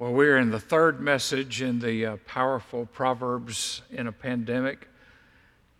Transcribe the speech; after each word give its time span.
Well, 0.00 0.12
we're 0.12 0.38
in 0.38 0.50
the 0.50 0.60
third 0.60 1.00
message 1.00 1.60
in 1.60 1.80
the 1.80 2.06
uh, 2.06 2.16
powerful 2.24 2.86
Proverbs 2.86 3.82
in 3.90 4.06
a 4.06 4.12
pandemic. 4.12 4.86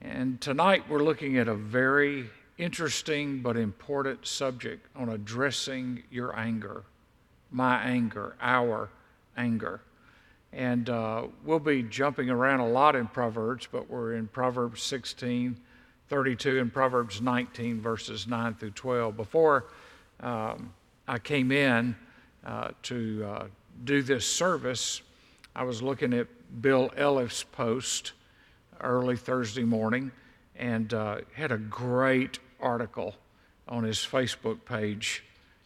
And 0.01 0.41
tonight 0.41 0.83
we're 0.89 1.05
looking 1.05 1.39
at 1.39 1.47
a 1.47 1.55
very 1.55 2.29
interesting 2.57 3.43
but 3.43 3.57
important 3.57 4.27
subject 4.27 4.89
on 4.97 5.11
addressing 5.11 6.03
your 6.11 6.37
anger, 6.37 6.83
my 7.53 7.81
anger, 7.81 8.35
our 8.41 8.89
anger. 9.37 9.83
And 10.53 10.91
uh, 10.91 11.29
we'll 11.45 11.61
be 11.61 11.85
jumping 11.85 12.29
around 12.29 12.59
a 12.59 12.69
lot 12.69 12.97
in 12.97 13.07
Proverbs, 13.07 13.69
but 13.71 13.89
we're 13.89 14.15
in 14.15 14.27
Proverbs 14.27 14.83
16, 14.83 15.57
32, 16.09 16.59
and 16.59 16.73
Proverbs 16.73 17.23
19, 17.23 17.81
verses 17.81 18.27
9 18.27 18.55
through 18.55 18.73
12. 18.73 19.17
Before 19.17 19.67
um, 20.19 20.75
I 21.07 21.21
came 21.21 21.53
in 21.53 21.95
uh, 22.45 22.71
to 22.83 23.25
uh, 23.25 23.47
do 23.85 24.03
this 24.03 24.27
service, 24.27 25.03
I 25.55 25.65
was 25.65 25.83
looking 25.83 26.13
at 26.13 26.27
Bill 26.61 26.91
Elliff's 26.97 27.45
post 27.45 28.13
early 28.81 29.17
Thursday 29.17 29.65
morning 29.65 30.13
and 30.57 30.93
uh, 30.93 31.19
had 31.35 31.53
a 31.53 31.59
great 31.59 32.39
article 32.61 33.15
on 33.67 33.85
his 33.85 33.99
Facebook 33.99 34.65
page 34.65 35.25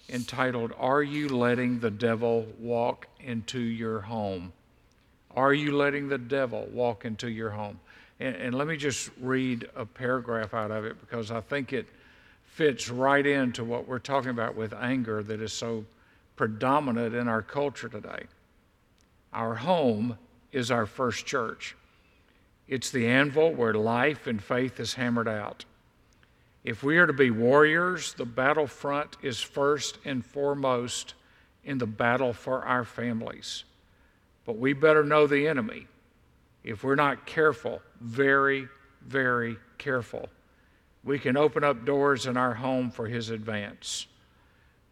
entitled, 0.09 0.73
Are 0.79 1.03
You 1.03 1.29
Letting 1.29 1.81
the 1.81 1.91
Devil 1.91 2.47
Walk 2.59 3.07
into 3.21 3.61
Your 3.61 4.01
Home? 4.01 4.53
Are 5.35 5.55
you 5.55 5.77
letting 5.77 6.09
the 6.09 6.19
devil 6.19 6.69
walk 6.73 7.05
into 7.05 7.29
your 7.29 7.51
home? 7.51 7.81
And, 8.21 8.37
and 8.37 8.55
let 8.55 8.67
me 8.67 8.77
just 8.77 9.11
read 9.21 9.69
a 9.75 9.87
paragraph 9.87 10.53
out 10.53 10.71
of 10.71 10.85
it 10.85 11.01
because 11.01 11.31
I 11.31 11.41
think 11.41 11.73
it 11.73 11.87
fits 12.45 12.91
right 12.91 13.25
into 13.25 13.65
what 13.65 13.89
we're 13.89 13.99
talking 13.99 14.31
about 14.31 14.57
with 14.57 14.75
anger 14.75 15.23
that 15.23 15.41
is 15.41 15.53
so 15.53 15.85
predominant 16.37 17.15
in 17.15 17.29
our 17.29 17.43
culture 17.43 17.89
today. 17.89 18.25
Our 19.33 19.55
home 19.55 20.19
is 20.53 20.71
our 20.71 20.87
first 20.87 21.27
church. 21.27 21.77
It's 22.69 22.91
the 22.91 23.07
anvil 23.07 23.53
where 23.53 23.75
life 23.75 24.27
and 24.27 24.43
faith 24.43 24.81
is 24.81 24.95
hammered 24.95 25.29
out. 25.29 25.65
If 26.65 26.83
we 26.83 26.99
are 26.99 27.07
to 27.07 27.13
be 27.13 27.31
warriors, 27.31 28.15
the 28.15 28.25
battlefront 28.25 29.17
is 29.23 29.41
first 29.41 29.99
and 30.05 30.25
foremost 30.25 31.15
in 31.65 31.79
the 31.79 31.87
battle 31.87 32.33
for 32.33 32.65
our 32.65 32.85
families. 32.85 33.65
But 34.45 34.59
we 34.59 34.73
better 34.73 35.05
know 35.05 35.27
the 35.27 35.49
enemy. 35.49 35.87
If 36.65 36.85
we're 36.85 36.95
not 36.95 37.27
careful, 37.27 37.83
very, 38.01 38.69
very 39.07 39.57
careful, 39.79 40.29
we 41.05 41.19
can 41.19 41.37
open 41.37 41.65
up 41.65 41.85
doors 41.85 42.27
in 42.27 42.37
our 42.37 42.55
home 42.55 42.91
for 42.91 43.07
his 43.07 43.31
advance. 43.31 44.07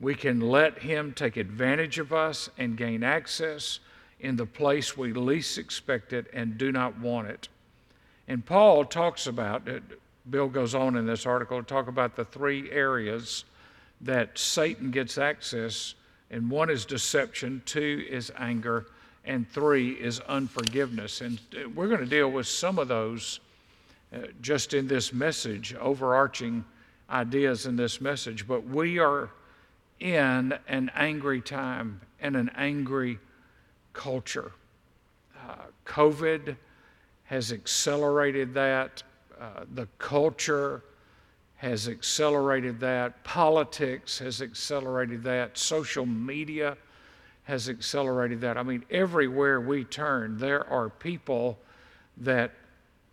We 0.00 0.14
can 0.14 0.40
let 0.40 0.78
Him 0.78 1.12
take 1.12 1.36
advantage 1.36 1.98
of 1.98 2.12
us 2.12 2.48
and 2.56 2.76
gain 2.76 3.02
access 3.02 3.80
in 4.18 4.36
the 4.36 4.46
place 4.46 4.96
we 4.96 5.12
least 5.12 5.58
expect 5.58 6.12
it 6.12 6.26
and 6.32 6.58
do 6.58 6.72
not 6.72 6.98
want 6.98 7.28
it. 7.28 7.48
And 8.28 8.44
Paul 8.44 8.84
talks 8.84 9.26
about, 9.26 9.68
Bill 10.28 10.48
goes 10.48 10.74
on 10.74 10.96
in 10.96 11.06
this 11.06 11.26
article 11.26 11.58
to 11.58 11.66
talk 11.66 11.88
about 11.88 12.16
the 12.16 12.24
three 12.24 12.70
areas 12.70 13.44
that 14.00 14.38
Satan 14.38 14.90
gets 14.90 15.18
access, 15.18 15.94
and 16.30 16.50
one 16.50 16.70
is 16.70 16.84
deception, 16.84 17.62
two 17.66 18.06
is 18.08 18.32
anger, 18.38 18.86
and 19.24 19.50
three 19.50 19.90
is 19.90 20.20
unforgiveness. 20.20 21.20
And 21.20 21.40
we're 21.74 21.88
going 21.88 22.00
to 22.00 22.06
deal 22.06 22.30
with 22.30 22.46
some 22.46 22.78
of 22.78 22.88
those 22.88 23.40
uh, 24.14 24.18
just 24.40 24.74
in 24.74 24.88
this 24.88 25.12
message, 25.12 25.74
overarching 25.74 26.64
ideas 27.10 27.66
in 27.66 27.76
this 27.76 28.00
message. 28.00 28.46
But 28.46 28.64
we 28.64 28.98
are 28.98 29.30
in 30.00 30.54
an 30.66 30.90
angry 30.94 31.40
time 31.40 32.00
and 32.20 32.34
an 32.34 32.50
angry 32.56 33.18
culture. 33.92 34.52
Uh, 35.48 35.56
COVID 35.86 36.56
has 37.24 37.52
accelerated 37.52 38.54
that. 38.54 39.02
Uh, 39.40 39.64
the 39.74 39.86
culture 39.98 40.82
has 41.56 41.88
accelerated 41.88 42.80
that. 42.80 43.22
Politics 43.24 44.18
has 44.18 44.40
accelerated 44.40 45.22
that. 45.22 45.56
Social 45.56 46.06
media 46.06 46.76
has 47.44 47.68
accelerated 47.68 48.40
that. 48.40 48.56
I 48.56 48.62
mean, 48.62 48.84
everywhere 48.90 49.60
we 49.60 49.84
turn, 49.84 50.38
there 50.38 50.66
are 50.68 50.88
people 50.88 51.58
that, 52.18 52.52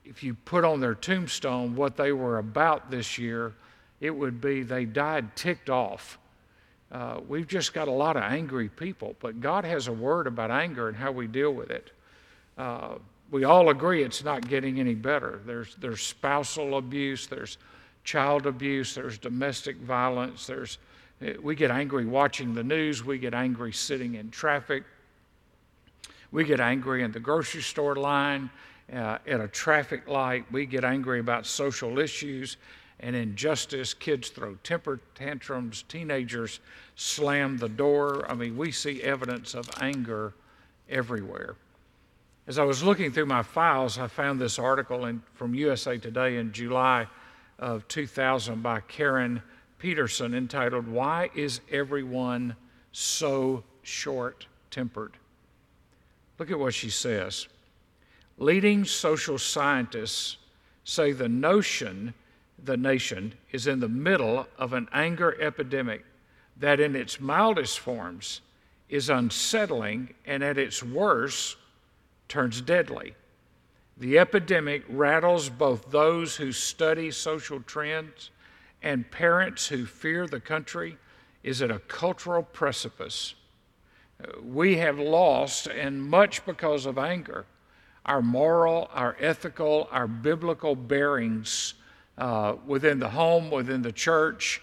if 0.06 0.24
you 0.24 0.34
put 0.34 0.64
on 0.64 0.80
their 0.80 0.96
tombstone 0.96 1.76
what 1.76 1.98
they 1.98 2.12
were 2.12 2.38
about 2.38 2.90
this 2.90 3.18
year, 3.18 3.54
it 4.00 4.12
would 4.12 4.40
be 4.40 4.64
they 4.64 4.86
died 4.86 5.36
ticked 5.36 5.70
off 5.70 6.18
uh, 6.92 7.20
we've 7.28 7.48
just 7.48 7.74
got 7.74 7.88
a 7.88 7.92
lot 7.92 8.16
of 8.16 8.24
angry 8.24 8.70
people, 8.70 9.16
but 9.20 9.42
God 9.42 9.66
has 9.66 9.88
a 9.88 9.94
word 9.94 10.28
about 10.28 10.52
anger 10.52 10.88
and 10.88 10.96
how 10.96 11.12
we 11.12 11.28
deal 11.28 11.54
with 11.54 11.70
it. 11.70 11.92
Uh, 12.58 12.96
we 13.30 13.44
all 13.44 13.70
agree 13.70 14.04
it's 14.04 14.24
not 14.24 14.48
getting 14.48 14.80
any 14.80 14.96
better. 14.96 15.42
There's, 15.46 15.76
there's 15.76 16.02
spousal 16.02 16.78
abuse, 16.78 17.28
there's 17.28 17.58
child 18.04 18.46
abuse, 18.46 18.96
there's 18.96 19.18
domestic 19.18 19.76
violence, 19.78 20.48
there's, 20.48 20.78
eh, 21.22 21.34
we 21.42 21.56
get 21.56 21.72
angry 21.72 22.06
watching 22.06 22.54
the 22.54 22.64
news, 22.64 23.04
we 23.04 23.18
get 23.18 23.34
angry 23.34 23.74
sitting 23.74 24.16
in 24.16 24.32
traffic, 24.32 24.84
we 26.32 26.46
get 26.46 26.62
angry 26.62 27.04
in 27.04 27.12
the 27.12 27.20
grocery 27.20 27.62
store 27.62 27.98
line, 27.98 28.50
uh, 28.94 29.18
at 29.28 29.42
a 29.42 29.48
traffic 29.50 30.08
light, 30.08 30.46
we 30.52 30.66
get 30.66 30.86
angry 30.86 31.20
about 31.20 31.46
social 31.46 32.00
issues, 32.00 32.56
and 33.00 33.16
injustice. 33.16 33.94
Kids 33.94 34.30
throw 34.30 34.56
temper 34.64 35.00
tantrums. 35.16 35.84
Teenagers 35.84 36.60
slam 36.96 37.58
the 37.58 37.70
door. 37.70 38.30
I 38.30 38.34
mean, 38.34 38.58
we 38.58 38.72
see 38.72 39.02
evidence 39.04 39.54
of 39.54 39.70
anger 39.80 40.34
everywhere. 40.90 41.56
As 42.48 42.58
I 42.58 42.64
was 42.64 42.82
looking 42.82 43.12
through 43.12 43.26
my 43.26 43.44
files, 43.44 44.00
I 44.00 44.08
found 44.08 44.40
this 44.40 44.58
article 44.58 45.06
in, 45.06 45.22
from 45.34 45.54
USA 45.54 45.98
Today 45.98 46.38
in 46.38 46.54
July 46.54 47.08
of 47.60 47.88
2000 47.88 48.62
by 48.64 48.80
Karen 48.82 49.42
Peterson 49.80 50.34
entitled, 50.34 50.88
Why 50.88 51.30
is 51.36 51.62
Everyone 51.72 52.56
So 52.92 53.64
Short 53.84 54.48
Tempered? 54.72 55.18
Look 56.40 56.52
at 56.52 56.60
what 56.60 56.74
she 56.74 56.90
says. 56.90 57.48
Leading 58.38 58.86
social 58.86 59.38
scientists 59.38 60.38
say 60.84 61.12
the 61.12 61.28
notion 61.28 62.14
the 62.64 62.78
nation 62.78 63.34
is 63.52 63.68
in 63.68 63.80
the 63.80 63.88
middle 63.88 64.48
of 64.58 64.74
an 64.74 64.88
anger 64.92 65.40
epidemic 65.42 66.04
that, 66.58 66.80
in 66.80 66.96
its 66.96 67.20
mildest 67.20 67.80
forms, 67.80 68.42
is 68.90 69.10
unsettling 69.10 70.14
and 70.26 70.44
at 70.44 70.58
its 70.58 70.82
worst 70.82 71.58
turns 72.28 72.62
deadly. 72.62 73.14
The 73.98 74.20
epidemic 74.20 74.84
rattles 74.90 75.50
both 75.50 75.92
those 75.92 76.36
who 76.36 76.52
study 76.52 77.12
social 77.12 77.60
trends 77.62 78.32
and 78.82 79.10
parents 79.10 79.68
who 79.68 79.86
fear 79.86 80.28
the 80.28 80.40
country 80.40 80.98
is 81.44 81.62
at 81.62 81.72
a 81.72 81.80
cultural 81.80 82.44
precipice. 82.44 83.36
We 84.44 84.78
have 84.78 85.00
lost, 85.00 85.68
and 85.68 86.04
much 86.04 86.46
because 86.46 86.86
of 86.86 86.98
anger, 86.98 87.46
our 88.06 88.22
moral, 88.22 88.90
our 88.94 89.16
ethical, 89.20 89.88
our 89.92 90.08
biblical 90.08 90.76
bearings 90.76 91.74
uh, 92.18 92.56
within 92.66 93.00
the 93.00 93.10
home, 93.10 93.52
within 93.52 93.82
the 93.82 93.92
church, 93.92 94.62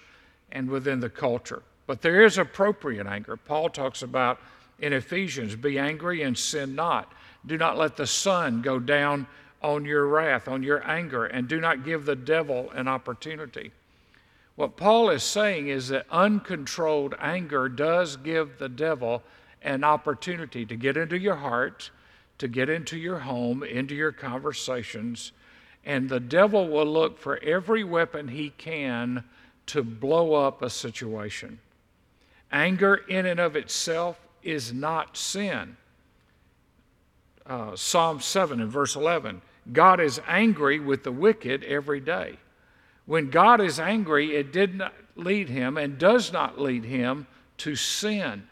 and 0.53 0.69
within 0.69 1.01
the 1.01 1.11
culture. 1.11 1.63
But 1.87 2.03
there 2.03 2.25
is 2.25 2.39
appropriate 2.39 3.07
anger. 3.07 3.37
Paul 3.37 3.69
talks 3.69 4.03
about 4.03 4.41
in 4.79 4.93
Ephesians 4.93 5.55
be 5.57 5.79
angry 5.79 6.23
and 6.23 6.37
sin 6.37 6.75
not. 6.75 7.13
Do 7.47 7.59
not 7.59 7.77
let 7.77 7.97
the 7.97 8.07
sun 8.07 8.63
go 8.63 8.79
down 8.79 9.27
on 9.63 9.85
your 9.85 10.07
wrath, 10.07 10.49
on 10.49 10.63
your 10.63 10.87
anger, 10.89 11.27
and 11.27 11.49
do 11.49 11.61
not 11.61 11.85
give 11.85 12.05
the 12.05 12.17
devil 12.17 12.71
an 12.73 12.89
opportunity. 12.89 13.73
What 14.57 14.77
Paul 14.77 15.11
is 15.11 15.23
saying 15.23 15.69
is 15.69 15.89
that 15.89 16.07
uncontrolled 16.11 17.15
anger 17.19 17.69
does 17.69 18.17
give 18.17 18.59
the 18.59 18.69
devil 18.69 19.23
an 19.63 19.83
opportunity 19.83 20.65
to 20.67 20.77
get 20.77 20.97
into 20.97 21.19
your 21.19 21.37
heart, 21.37 21.91
to 22.39 22.47
get 22.47 22.69
into 22.69 22.97
your 22.97 23.21
home, 23.21 23.63
into 23.63 23.95
your 23.95 24.13
conversations, 24.13 25.33
and 25.85 26.09
the 26.09 26.21
devil 26.21 26.69
will 26.69 26.87
look 26.87 27.19
for 27.19 27.39
every 27.43 27.85
weapon 27.85 28.29
he 28.29 28.51
can 28.51 29.25
to 29.67 29.83
blow 29.83 30.35
up 30.35 30.63
a 30.63 30.71
situation. 30.71 31.59
Anger, 32.51 32.95
in 32.95 33.27
and 33.27 33.41
of 33.41 33.57
itself, 33.57 34.19
is 34.43 34.73
not 34.73 35.17
sin. 35.17 35.77
Uh, 37.47 37.77
Psalm 37.77 38.21
7 38.21 38.61
and 38.61 38.71
verse 38.71 38.97
11 38.97 39.43
God 39.73 40.01
is 40.01 40.21
angry 40.27 40.79
with 40.79 41.05
the 41.05 41.13
wicked 41.13 41.65
every 41.65 42.01
day. 42.01 42.37
When 43.07 43.31
God 43.31 43.61
is 43.61 43.81
angry, 43.81 44.37
it 44.37 44.53
did 44.53 44.75
not 44.75 44.95
lead 45.17 45.49
him 45.49 45.77
and 45.77 45.99
does 45.99 46.33
not 46.33 46.61
lead 46.61 46.85
him 46.85 47.27
to 47.59 47.75
sin. 47.75 48.49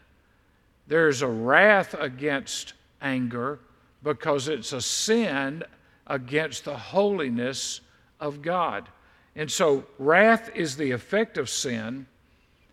There's 0.87 1.21
a 1.21 1.27
wrath 1.27 1.95
against 1.97 2.73
anger 3.01 3.59
because 4.03 4.47
it's 4.47 4.73
a 4.73 4.81
sin 4.81 5.63
against 6.07 6.65
the 6.65 6.77
holiness 6.77 7.81
of 8.19 8.41
God. 8.41 8.87
And 9.35 9.51
so, 9.51 9.85
wrath 9.97 10.51
is 10.55 10.75
the 10.75 10.91
effect 10.91 11.37
of 11.37 11.49
sin, 11.49 12.05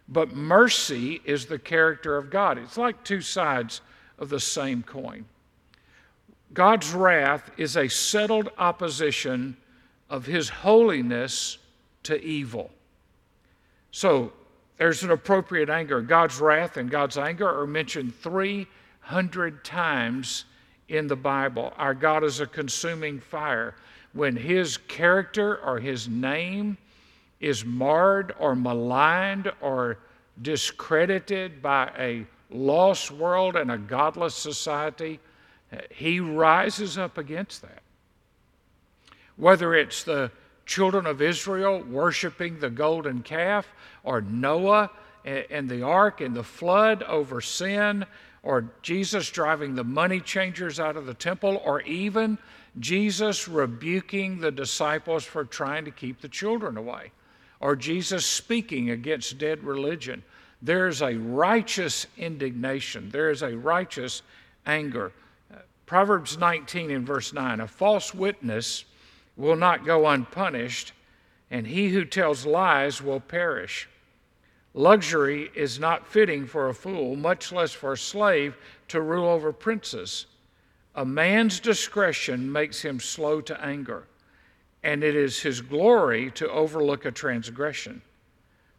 but 0.09 0.35
mercy 0.35 1.21
is 1.25 1.47
the 1.47 1.59
character 1.59 2.17
of 2.17 2.31
God. 2.31 2.59
It's 2.59 2.77
like 2.77 3.03
two 3.05 3.21
sides 3.21 3.81
of 4.19 4.29
the 4.29 4.41
same 4.41 4.83
coin. 4.83 5.25
God's 6.53 6.91
wrath 6.93 7.51
is 7.57 7.77
a 7.77 7.89
settled 7.89 8.51
opposition 8.59 9.57
of 10.09 10.27
his 10.27 10.49
holiness 10.49 11.59
to 12.03 12.21
evil. 12.23 12.71
So 13.93 14.33
there's 14.77 15.03
an 15.03 15.11
appropriate 15.11 15.71
anger. 15.71 16.01
God's 16.01 16.41
wrath 16.41 16.77
and 16.77 16.91
God's 16.91 17.17
anger 17.17 17.49
are 17.49 17.67
mentioned 17.67 18.15
300 18.17 19.65
times 19.65 20.45
in 20.91 21.07
the 21.07 21.17
Bible. 21.17 21.73
Our 21.79 21.95
God 21.95 22.25
is 22.25 22.41
a 22.41 22.47
consuming 22.47 23.21
fire. 23.21 23.75
When 24.13 24.37
his 24.37 24.77
character 24.77 25.57
or 25.65 25.79
his 25.79 26.09
name 26.09 26.77
is 27.41 27.65
marred 27.65 28.35
or 28.39 28.55
maligned 28.57 29.51
or 29.61 29.99
discredited 30.43 31.63
by 31.63 31.91
a 31.97 32.27
lost 32.51 33.13
world 33.13 33.55
and 33.57 33.71
a 33.71 33.79
godless 33.79 34.35
society, 34.35 35.21
he 35.91 36.19
rises 36.19 36.99
up 36.99 37.17
against 37.17 37.63
that. 37.63 37.83
Whether 39.37 39.75
it's 39.75 40.03
the 40.03 40.33
children 40.67 41.07
of 41.07 41.23
Israel 41.23 41.83
worshiping 41.83 42.59
the 42.59 42.71
golden 42.71 43.23
calf, 43.23 43.67
or 44.03 44.21
Noah 44.21 44.91
and 45.25 45.69
the 45.69 45.83
ark 45.83 46.21
and 46.21 46.35
the 46.35 46.43
flood 46.43 47.03
over 47.05 47.41
sin, 47.41 48.05
or 48.43 48.71
Jesus 48.83 49.31
driving 49.31 49.75
the 49.75 49.85
money 49.85 50.21
changers 50.21 50.81
out 50.81 50.97
of 50.97 51.07
the 51.07 51.15
temple, 51.15 51.61
or 51.65 51.83
even 51.83 52.39
Jesus 52.79 53.49
rebuking 53.49 54.41
the 54.41 54.51
disciples 54.51 55.25
for 55.25 55.45
trying 55.45 55.85
to 55.85 55.91
keep 55.91 56.21
the 56.21 56.29
children 56.29 56.77
away, 56.77 57.13
or 57.61 57.77
Jesus 57.77 58.25
speaking 58.25 58.91
against 58.91 59.39
dead 59.39 59.63
religion. 59.63 60.23
There 60.63 60.89
is 60.89 61.03
a 61.03 61.17
righteous 61.17 62.07
indignation, 62.17 63.11
there 63.11 63.31
is 63.31 63.43
a 63.43 63.57
righteous 63.57 64.23
anger. 64.67 65.13
Proverbs 65.87 66.39
19 66.39 66.91
and 66.93 67.07
verse 67.07 67.33
9 67.33 67.61
A 67.61 67.67
false 67.67 68.15
witness 68.15 68.85
will 69.37 69.57
not 69.57 69.85
go 69.85 70.07
unpunished, 70.07 70.93
and 71.51 71.67
he 71.67 71.89
who 71.89 72.05
tells 72.05 72.47
lies 72.47 73.03
will 73.03 73.21
perish. 73.21 73.89
Luxury 74.75 75.51
is 75.55 75.81
not 75.81 76.07
fitting 76.07 76.47
for 76.47 76.69
a 76.69 76.75
fool, 76.75 77.17
much 77.17 77.51
less 77.51 77.73
for 77.73 77.93
a 77.93 77.99
slave 77.99 78.57
to 78.89 79.01
rule 79.01 79.29
over 79.29 79.53
princes. 79.53 80.27
A 80.95 81.05
man's 81.05 81.59
discretion 81.59 82.51
makes 82.51 82.83
him 82.83 83.01
slow 83.01 83.41
to 83.43 83.65
anger, 83.65 84.07
and 84.83 85.03
it 85.03 85.17
is 85.17 85.41
his 85.41 85.61
glory 85.61 86.31
to 86.33 86.49
overlook 86.51 87.05
a 87.05 87.11
transgression. 87.11 88.03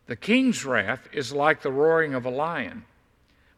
The 0.07 0.15
king's 0.15 0.65
wrath 0.65 1.09
is 1.13 1.33
like 1.33 1.61
the 1.61 1.71
roaring 1.71 2.13
of 2.13 2.25
a 2.25 2.29
lion, 2.29 2.85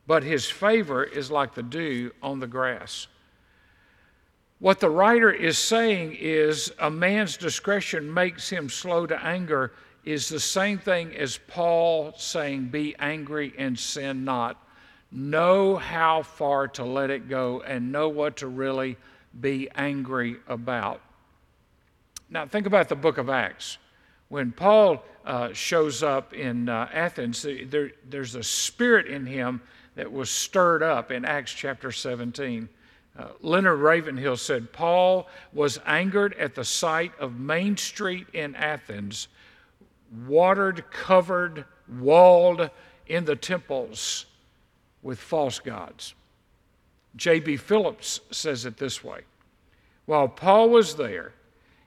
but 0.08 0.24
his 0.24 0.50
favor 0.50 1.04
is 1.04 1.32
like 1.32 1.54
the 1.54 1.64
dew 1.64 2.12
on 2.22 2.40
the 2.40 2.48
grass. 2.48 3.08
What 4.60 4.80
the 4.80 4.90
writer 4.90 5.32
is 5.32 5.58
saying 5.58 6.18
is 6.20 6.72
a 6.80 6.90
man's 6.90 7.38
discretion 7.38 8.14
makes 8.14 8.50
him 8.50 8.70
slow 8.70 9.06
to 9.06 9.24
anger 9.24 9.74
is 10.04 10.28
the 10.28 10.40
same 10.40 10.78
thing 10.78 11.16
as 11.16 11.40
Paul 11.48 12.14
saying, 12.18 12.66
Be 12.66 12.96
angry 13.00 13.54
and 13.58 13.78
sin 13.78 14.26
not. 14.26 14.62
Know 15.12 15.76
how 15.76 16.24
far 16.24 16.68
to 16.70 16.84
let 16.84 17.10
it 17.10 17.30
go 17.30 17.62
and 17.62 17.92
know 17.92 18.10
what 18.10 18.38
to 18.38 18.48
really 18.48 18.98
be 19.40 19.70
angry 19.76 20.38
about. 20.48 21.02
Now, 22.30 22.48
think 22.48 22.66
about 22.66 22.90
the 22.90 22.96
book 22.96 23.18
of 23.18 23.30
Acts. 23.30 23.78
When 24.30 24.52
Paul 24.52 25.04
uh, 25.26 25.54
shows 25.54 26.02
up 26.02 26.34
in 26.34 26.68
uh, 26.68 26.90
Athens, 26.92 27.46
there, 27.66 27.92
there's 28.10 28.36
a 28.36 28.44
spirit 28.44 29.08
in 29.08 29.26
him 29.26 29.62
that 29.96 30.12
was 30.12 30.30
stirred 30.30 30.82
up 30.82 31.12
in 31.12 31.26
Acts 31.26 31.54
chapter 31.54 31.92
17. 31.92 32.68
Uh, 33.18 33.28
Leonard 33.42 33.80
Ravenhill 33.80 34.38
said 34.38 34.74
Paul 34.74 35.28
was 35.54 35.80
angered 35.86 36.34
at 36.34 36.56
the 36.56 36.66
sight 36.66 37.12
of 37.20 37.40
Main 37.40 37.78
Street 37.78 38.26
in 38.34 38.56
Athens 38.56 39.28
watered, 40.28 40.90
covered, 40.92 41.66
walled 41.88 42.70
in 43.08 43.26
the 43.26 43.36
temples 43.36 44.26
with 45.02 45.20
false 45.20 45.60
gods. 45.60 46.14
J.B. 47.16 47.58
Phillips 47.58 48.22
says 48.32 48.66
it 48.66 48.78
this 48.78 49.04
way 49.04 49.22
While 50.06 50.28
Paul 50.28 50.70
was 50.70 50.96
there, 50.96 51.34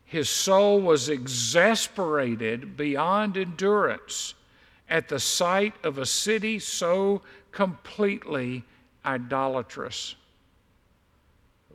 his 0.05 0.28
soul 0.28 0.81
was 0.81 1.08
exasperated 1.08 2.76
beyond 2.76 3.37
endurance 3.37 4.34
at 4.88 5.08
the 5.08 5.19
sight 5.19 5.75
of 5.82 5.99
a 5.99 6.06
city 6.06 6.58
so 6.58 7.23
completely 7.50 8.64
idolatrous. 9.05 10.14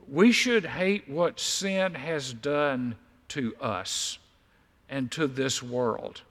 We 0.08 0.32
should 0.32 0.64
hate 0.64 1.08
what 1.08 1.40
sin 1.40 1.94
has 1.94 2.32
done 2.32 2.96
to 3.28 3.54
us 3.60 4.18
and 4.88 5.10
to 5.12 5.26
this 5.26 5.62
world 5.62 6.22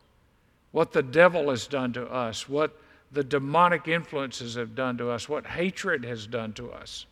what 0.71 0.93
the 0.93 1.03
devil 1.03 1.49
has 1.49 1.67
done 1.67 1.93
to 1.93 2.05
us, 2.05 2.47
what 2.47 2.79
the 3.11 3.23
demonic 3.23 3.87
influences 3.87 4.55
have 4.55 4.75
done 4.75 4.97
to 4.97 5.09
us, 5.09 5.27
what 5.27 5.45
hatred 5.45 6.05
has 6.05 6.25
done 6.25 6.53
to 6.53 6.71
us. 6.71 7.05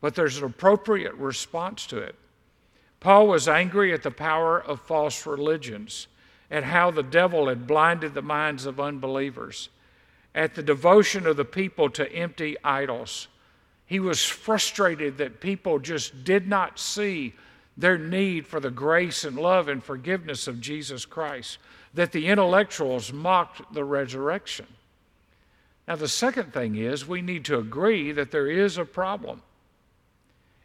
But 0.00 0.14
there's 0.14 0.38
an 0.38 0.44
appropriate 0.44 1.14
response 1.14 1.86
to 1.86 1.98
it. 1.98 2.14
Paul 3.00 3.26
was 3.26 3.48
angry 3.48 3.92
at 3.92 4.02
the 4.02 4.10
power 4.10 4.62
of 4.62 4.80
false 4.80 5.26
religions, 5.26 6.08
at 6.50 6.64
how 6.64 6.90
the 6.90 7.02
devil 7.02 7.48
had 7.48 7.66
blinded 7.66 8.14
the 8.14 8.22
minds 8.22 8.66
of 8.66 8.80
unbelievers, 8.80 9.70
at 10.34 10.54
the 10.54 10.62
devotion 10.62 11.26
of 11.26 11.36
the 11.36 11.44
people 11.44 11.88
to 11.90 12.10
empty 12.12 12.56
idols. 12.62 13.28
He 13.86 14.00
was 14.00 14.24
frustrated 14.24 15.18
that 15.18 15.40
people 15.40 15.78
just 15.78 16.24
did 16.24 16.48
not 16.48 16.78
see 16.78 17.34
their 17.76 17.98
need 17.98 18.46
for 18.46 18.60
the 18.60 18.70
grace 18.70 19.24
and 19.24 19.36
love 19.36 19.68
and 19.68 19.82
forgiveness 19.82 20.46
of 20.46 20.60
Jesus 20.60 21.04
Christ 21.04 21.58
that 21.92 22.12
the 22.12 22.26
intellectuals 22.26 23.12
mocked 23.12 23.72
the 23.72 23.84
resurrection. 23.84 24.66
Now, 25.86 25.96
the 25.96 26.08
second 26.08 26.52
thing 26.52 26.76
is 26.76 27.06
we 27.06 27.20
need 27.20 27.44
to 27.46 27.58
agree 27.58 28.12
that 28.12 28.30
there 28.30 28.48
is 28.48 28.78
a 28.78 28.84
problem. 28.84 29.42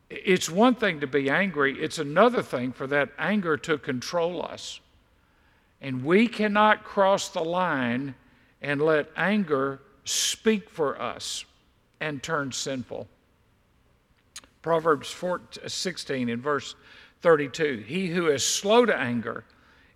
It's 0.09 0.49
one 0.49 0.75
thing 0.75 1.01
to 1.01 1.07
be 1.07 1.29
angry, 1.29 1.79
it's 1.79 1.99
another 1.99 2.41
thing 2.41 2.71
for 2.71 2.87
that 2.87 3.09
anger 3.17 3.57
to 3.57 3.77
control 3.77 4.43
us. 4.43 4.79
And 5.81 6.03
we 6.03 6.27
cannot 6.27 6.83
cross 6.83 7.29
the 7.29 7.43
line 7.43 8.15
and 8.61 8.81
let 8.81 9.11
anger 9.15 9.81
speak 10.03 10.69
for 10.69 10.99
us 11.01 11.45
and 11.99 12.23
turn 12.23 12.51
sinful. 12.51 13.07
Proverbs 14.61 15.15
16 15.67 16.29
in 16.29 16.41
verse 16.41 16.75
32 17.21 17.83
He 17.87 18.07
who 18.07 18.27
is 18.27 18.45
slow 18.45 18.85
to 18.85 18.95
anger 18.95 19.43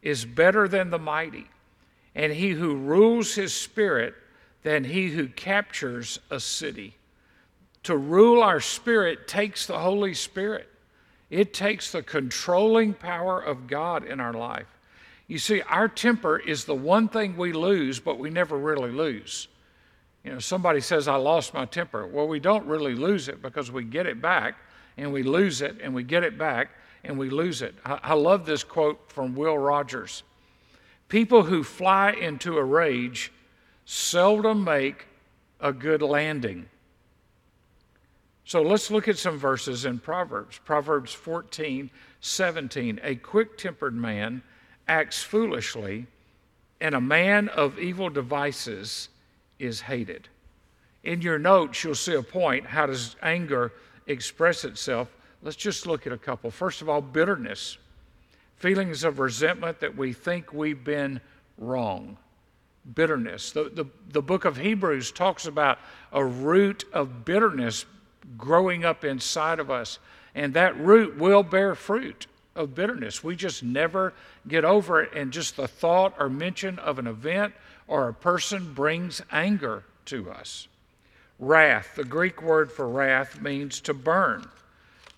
is 0.01 0.25
better 0.25 0.67
than 0.67 0.89
the 0.89 0.99
mighty, 0.99 1.47
and 2.13 2.31
he 2.31 2.51
who 2.51 2.75
rules 2.75 3.35
his 3.35 3.53
spirit 3.53 4.13
than 4.63 4.83
he 4.83 5.09
who 5.09 5.27
captures 5.27 6.19
a 6.29 6.39
city. 6.39 6.95
To 7.83 7.97
rule 7.97 8.41
our 8.41 8.59
spirit 8.59 9.27
takes 9.27 9.65
the 9.65 9.79
Holy 9.79 10.13
Spirit. 10.13 10.69
It 11.29 11.53
takes 11.53 11.91
the 11.91 12.03
controlling 12.03 12.93
power 12.93 13.41
of 13.41 13.67
God 13.67 14.05
in 14.05 14.19
our 14.19 14.33
life. 14.33 14.67
You 15.27 15.37
see, 15.37 15.61
our 15.63 15.87
temper 15.87 16.37
is 16.37 16.65
the 16.65 16.75
one 16.75 17.07
thing 17.07 17.35
we 17.35 17.53
lose, 17.53 17.99
but 17.99 18.19
we 18.19 18.29
never 18.29 18.57
really 18.57 18.91
lose. 18.91 19.47
You 20.23 20.33
know, 20.33 20.39
somebody 20.39 20.79
says, 20.79 21.07
I 21.07 21.15
lost 21.15 21.53
my 21.53 21.65
temper. 21.65 22.07
Well, 22.07 22.27
we 22.27 22.39
don't 22.39 22.65
really 22.65 22.95
lose 22.95 23.27
it 23.27 23.41
because 23.41 23.71
we 23.71 23.83
get 23.83 24.05
it 24.05 24.21
back 24.21 24.55
and 24.97 25.11
we 25.11 25.23
lose 25.23 25.61
it 25.61 25.79
and 25.81 25.93
we 25.93 26.03
get 26.03 26.23
it 26.23 26.37
back 26.37 26.69
and 27.03 27.17
we 27.17 27.29
lose 27.29 27.61
it. 27.61 27.75
I, 27.85 27.99
I 28.03 28.13
love 28.13 28.45
this 28.45 28.63
quote 28.63 29.11
from 29.11 29.35
Will 29.35 29.57
Rogers 29.57 30.23
People 31.09 31.43
who 31.43 31.63
fly 31.63 32.11
into 32.11 32.57
a 32.57 32.63
rage 32.63 33.31
seldom 33.85 34.63
make 34.63 35.05
a 35.59 35.71
good 35.71 36.01
landing. 36.01 36.65
So 38.45 38.61
let's 38.61 38.91
look 38.91 39.07
at 39.07 39.17
some 39.17 39.37
verses 39.37 39.85
in 39.85 39.99
Proverbs. 39.99 40.59
Proverbs 40.65 41.13
14, 41.13 41.89
17. 42.19 42.99
A 43.03 43.15
quick 43.15 43.57
tempered 43.57 43.95
man 43.95 44.41
acts 44.87 45.23
foolishly, 45.23 46.07
and 46.81 46.95
a 46.95 47.01
man 47.01 47.47
of 47.49 47.79
evil 47.79 48.09
devices 48.09 49.09
is 49.59 49.81
hated. 49.81 50.27
In 51.03 51.21
your 51.21 51.39
notes, 51.39 51.83
you'll 51.83 51.95
see 51.95 52.15
a 52.15 52.23
point. 52.23 52.65
How 52.65 52.85
does 52.85 53.15
anger 53.21 53.71
express 54.07 54.65
itself? 54.65 55.09
Let's 55.43 55.57
just 55.57 55.85
look 55.85 56.07
at 56.07 56.13
a 56.13 56.17
couple. 56.17 56.49
First 56.51 56.81
of 56.81 56.87
all, 56.87 57.01
bitterness, 57.01 57.77
feelings 58.55 59.03
of 59.03 59.19
resentment 59.19 59.81
that 59.81 59.97
we 59.97 60.13
think 60.13 60.53
we've 60.53 60.83
been 60.83 61.19
wrong. 61.57 62.17
Bitterness. 62.95 63.51
The, 63.51 63.65
the, 63.65 63.85
the 64.09 64.21
book 64.21 64.45
of 64.45 64.55
Hebrews 64.57 65.11
talks 65.11 65.45
about 65.45 65.79
a 66.13 66.23
root 66.23 66.85
of 66.93 67.25
bitterness 67.25 67.85
growing 68.37 68.85
up 68.85 69.03
inside 69.03 69.59
of 69.59 69.69
us, 69.69 69.99
and 70.33 70.53
that 70.53 70.79
root 70.79 71.17
will 71.17 71.43
bear 71.43 71.75
fruit 71.75 72.27
of 72.55 72.73
bitterness. 72.73 73.21
We 73.21 73.35
just 73.35 73.63
never 73.63 74.13
get 74.47 74.63
over 74.63 75.01
it, 75.01 75.11
and 75.13 75.33
just 75.33 75.57
the 75.57 75.67
thought 75.67 76.13
or 76.17 76.29
mention 76.29 76.79
of 76.79 76.99
an 76.99 77.07
event 77.07 77.53
or 77.87 78.07
a 78.07 78.13
person 78.13 78.73
brings 78.73 79.21
anger 79.29 79.83
to 80.05 80.31
us. 80.31 80.67
wrath. 81.39 81.95
The 81.95 82.03
Greek 82.03 82.41
word 82.41 82.71
for 82.71 82.87
wrath 82.87 83.41
means 83.41 83.81
to 83.81 83.93
burn. 83.93 84.47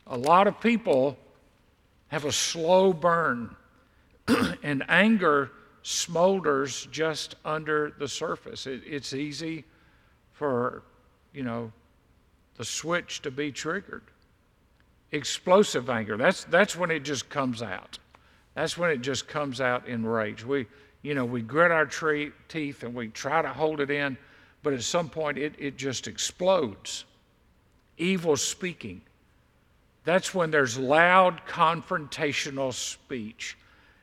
A 0.08 0.18
lot 0.18 0.48
of 0.48 0.60
people 0.62 1.18
have 2.08 2.26
a 2.26 2.32
slow 2.32 2.94
burn, 2.94 3.56
and 4.64 4.84
anger 4.88 5.52
smolders 5.84 6.90
just 6.92 7.36
under 7.46 7.94
the 8.00 8.08
surface. 8.08 8.68
It, 8.68 8.82
it's 8.86 9.14
easy 9.14 9.66
for, 10.34 10.84
you 11.34 11.44
know, 11.44 11.72
the 12.58 12.66
switch 12.66 13.22
to 13.22 13.32
be 13.32 13.52
triggered. 13.52 14.04
Explosive 15.12 15.90
anger, 15.90 16.18
that's, 16.18 16.44
that's 16.46 16.76
when 16.76 16.92
it 16.92 17.02
just 17.02 17.30
comes 17.30 17.62
out. 17.62 18.00
That's 18.56 18.78
when 18.78 18.90
it 18.90 19.02
just 19.02 19.28
comes 19.28 19.62
out 19.62 19.88
in 19.88 20.06
rage. 20.06 20.44
We, 20.44 20.66
you 21.02 21.14
know, 21.14 21.26
we 21.26 21.42
grit 21.42 21.72
our 21.72 21.86
tree, 21.86 22.32
teeth 22.48 22.84
and 22.84 22.96
we 22.96 23.10
try 23.10 23.42
to 23.42 23.50
hold 23.50 23.80
it 23.80 23.92
in, 23.92 24.18
but 24.64 24.74
at 24.74 24.82
some 24.82 25.10
point 25.10 25.38
it, 25.38 25.54
it 25.60 25.78
just 25.78 26.08
explodes. 26.08 27.06
Evil 27.98 28.38
speaking. 28.38 29.02
That's 30.06 30.34
when 30.34 30.52
there's 30.52 30.78
loud 30.78 31.42
confrontational 31.48 32.74
speech. 32.74 33.58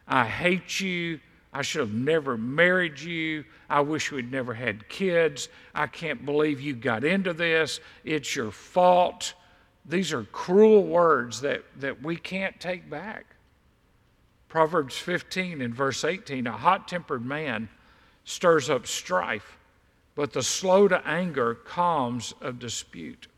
I 0.06 0.26
hate 0.26 0.80
you. 0.80 1.21
I 1.52 1.62
should 1.62 1.80
have 1.80 1.94
never 1.94 2.37
married 2.37 2.99
you. 2.99 3.44
I 3.71 3.80
wish 3.80 4.11
we'd 4.11 4.32
never 4.32 4.52
had 4.52 4.88
kids. 4.88 5.49
I 5.75 5.87
can't 5.87 6.25
believe 6.25 6.61
you 6.61 6.75
got 6.75 7.04
into 7.04 7.32
this. 7.32 7.80
It's 8.04 8.35
your 8.35 8.50
fault. 8.50 9.35
These 9.87 10.12
are 10.12 10.25
cruel 10.25 10.85
words 10.85 11.40
that, 11.42 11.62
that 11.78 12.02
we 12.02 12.16
can't 12.16 12.59
take 12.59 12.88
back. 12.88 13.26
Proverbs 14.49 14.99
15 14.99 15.62
and 15.62 15.75
verse 15.75 16.04
18 16.04 16.47
a 16.47 16.52
hot 16.52 16.88
tempered 16.88 17.25
man 17.25 17.68
stirs 18.25 18.68
up 18.68 18.87
strife, 18.87 19.56
but 20.14 20.32
the 20.32 20.42
slow 20.42 20.88
to 20.88 21.06
anger 21.06 21.54
calms 21.54 22.35
a 22.40 22.52
dispute. 22.52 23.28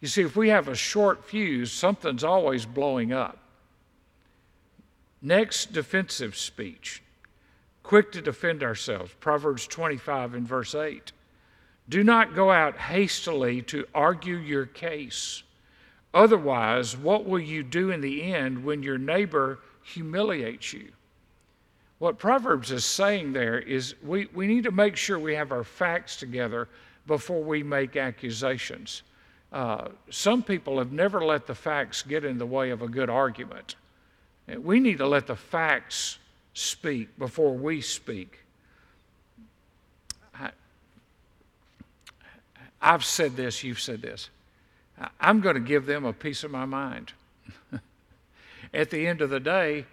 You 0.00 0.08
see, 0.08 0.22
if 0.22 0.36
we 0.36 0.48
have 0.50 0.68
a 0.68 0.74
short 0.74 1.24
fuse, 1.24 1.72
something's 1.72 2.24
always 2.24 2.66
blowing 2.66 3.12
up. 3.12 3.38
Next, 5.20 5.72
defensive 5.72 6.36
speech. 6.36 7.02
Quick 7.82 8.12
to 8.12 8.22
defend 8.22 8.62
ourselves. 8.62 9.12
Proverbs 9.18 9.66
25 9.66 10.34
and 10.34 10.46
verse 10.46 10.74
8. 10.74 11.12
Do 11.88 12.04
not 12.04 12.34
go 12.34 12.50
out 12.50 12.76
hastily 12.76 13.62
to 13.62 13.86
argue 13.94 14.36
your 14.36 14.66
case. 14.66 15.42
Otherwise, 16.14 16.96
what 16.96 17.24
will 17.24 17.40
you 17.40 17.62
do 17.62 17.90
in 17.90 18.00
the 18.00 18.22
end 18.22 18.62
when 18.62 18.82
your 18.82 18.98
neighbor 18.98 19.58
humiliates 19.82 20.72
you? 20.72 20.92
What 21.98 22.18
Proverbs 22.18 22.70
is 22.70 22.84
saying 22.84 23.32
there 23.32 23.58
is 23.58 23.94
we, 24.04 24.28
we 24.32 24.46
need 24.46 24.64
to 24.64 24.70
make 24.70 24.96
sure 24.96 25.18
we 25.18 25.34
have 25.34 25.50
our 25.50 25.64
facts 25.64 26.16
together 26.16 26.68
before 27.06 27.42
we 27.42 27.62
make 27.62 27.96
accusations. 27.96 29.02
Uh, 29.52 29.88
some 30.10 30.42
people 30.42 30.78
have 30.78 30.92
never 30.92 31.24
let 31.24 31.46
the 31.46 31.54
facts 31.54 32.02
get 32.02 32.24
in 32.24 32.38
the 32.38 32.46
way 32.46 32.70
of 32.70 32.82
a 32.82 32.88
good 32.88 33.08
argument. 33.08 33.76
We 34.46 34.80
need 34.80 34.98
to 34.98 35.06
let 35.06 35.26
the 35.26 35.36
facts 35.36 36.18
speak 36.54 37.18
before 37.18 37.54
we 37.54 37.80
speak. 37.80 38.40
I, 40.34 40.50
I've 42.80 43.04
said 43.04 43.36
this, 43.36 43.62
you've 43.62 43.80
said 43.80 44.02
this. 44.02 44.28
I'm 45.20 45.40
going 45.40 45.54
to 45.54 45.60
give 45.60 45.86
them 45.86 46.04
a 46.04 46.12
piece 46.12 46.44
of 46.44 46.50
my 46.50 46.64
mind. 46.64 47.12
At 48.74 48.90
the 48.90 49.06
end 49.06 49.20
of 49.20 49.30
the 49.30 49.40
day, 49.40 49.86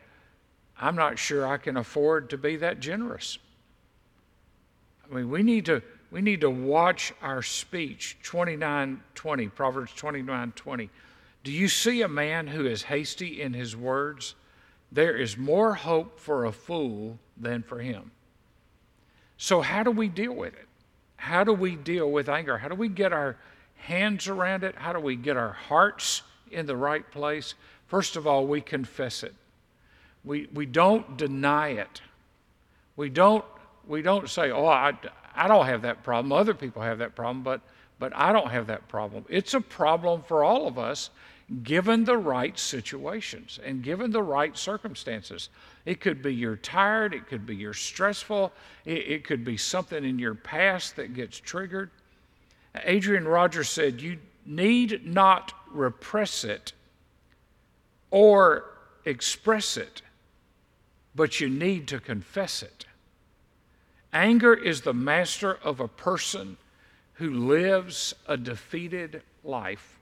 I'm 0.79 0.95
not 0.95 1.19
sure 1.19 1.47
I 1.47 1.57
can 1.57 1.77
afford 1.77 2.29
to 2.31 2.37
be 2.37 2.57
that 2.57 2.79
generous. 2.79 3.37
I 5.09 5.15
mean, 5.15 5.29
we 5.29 5.43
need 5.43 5.65
to 5.65 5.81
we 6.15 6.21
need 6.21 6.39
to 6.39 6.49
watch 6.49 7.11
our 7.21 7.43
speech. 7.43 8.15
29:20, 8.23 9.49
Proverbs 9.49 9.91
29:20. 9.91 10.89
Do 11.43 11.51
you 11.51 11.67
see 11.67 12.01
a 12.03 12.07
man 12.07 12.47
who 12.47 12.65
is 12.65 12.83
hasty 12.83 13.41
in 13.41 13.53
his 13.53 13.75
words? 13.75 14.33
There 14.89 15.17
is 15.17 15.37
more 15.37 15.73
hope 15.73 16.17
for 16.17 16.45
a 16.45 16.53
fool 16.53 17.19
than 17.35 17.63
for 17.63 17.79
him. 17.79 18.11
So, 19.35 19.59
how 19.59 19.83
do 19.83 19.91
we 19.91 20.07
deal 20.07 20.33
with 20.33 20.53
it? 20.53 20.69
How 21.17 21.43
do 21.43 21.51
we 21.51 21.75
deal 21.75 22.09
with 22.09 22.29
anger? 22.29 22.59
How 22.59 22.69
do 22.69 22.75
we 22.75 22.87
get 22.87 23.11
our 23.11 23.35
hands 23.75 24.29
around 24.29 24.63
it? 24.63 24.75
How 24.75 24.93
do 24.93 25.01
we 25.01 25.17
get 25.17 25.35
our 25.35 25.51
hearts 25.51 26.21
in 26.49 26.65
the 26.65 26.77
right 26.77 27.11
place? 27.11 27.55
First 27.87 28.15
of 28.15 28.25
all, 28.25 28.47
we 28.47 28.61
confess 28.61 29.21
it. 29.21 29.35
We, 30.23 30.47
we 30.53 30.65
don't 30.65 31.17
deny 31.17 31.71
it. 31.71 32.01
We 32.95 33.09
don't, 33.09 33.43
we 33.85 34.01
don't 34.01 34.29
say, 34.29 34.51
oh, 34.51 34.65
I, 34.65 34.93
I 35.35 35.47
don't 35.47 35.65
have 35.65 35.81
that 35.83 36.03
problem. 36.03 36.31
Other 36.31 36.53
people 36.53 36.81
have 36.81 36.99
that 36.99 37.15
problem, 37.15 37.43
but, 37.43 37.61
but 37.99 38.15
I 38.15 38.31
don't 38.31 38.49
have 38.49 38.67
that 38.67 38.87
problem. 38.87 39.25
It's 39.29 39.53
a 39.53 39.61
problem 39.61 40.23
for 40.23 40.43
all 40.43 40.67
of 40.67 40.79
us 40.79 41.09
given 41.63 42.03
the 42.05 42.17
right 42.17 42.57
situations 42.57 43.59
and 43.63 43.83
given 43.83 44.11
the 44.11 44.23
right 44.23 44.57
circumstances. 44.57 45.49
It 45.85 46.01
could 46.01 46.21
be 46.21 46.33
you're 46.33 46.55
tired, 46.55 47.13
it 47.13 47.27
could 47.27 47.45
be 47.45 47.55
you're 47.55 47.73
stressful, 47.73 48.51
it, 48.85 48.97
it 48.97 49.23
could 49.23 49.45
be 49.45 49.57
something 49.57 50.03
in 50.03 50.17
your 50.17 50.33
past 50.33 50.95
that 50.95 51.13
gets 51.13 51.39
triggered. 51.39 51.91
Adrian 52.83 53.27
Rogers 53.27 53.69
said, 53.69 54.01
You 54.01 54.17
need 54.45 55.05
not 55.05 55.53
repress 55.71 56.43
it 56.43 56.73
or 58.09 58.65
express 59.05 59.77
it, 59.77 60.01
but 61.13 61.39
you 61.39 61.49
need 61.49 61.87
to 61.89 61.99
confess 61.99 62.63
it. 62.63 62.85
Anger 64.15 64.53
is 64.53 64.79
the 64.79 64.93
master 64.93 65.59
of 65.61 65.81
a 65.81 65.89
person 65.89 66.55
who 67.15 67.31
lives 67.31 68.15
a 68.29 68.37
defeated 68.37 69.21
life. 69.43 69.99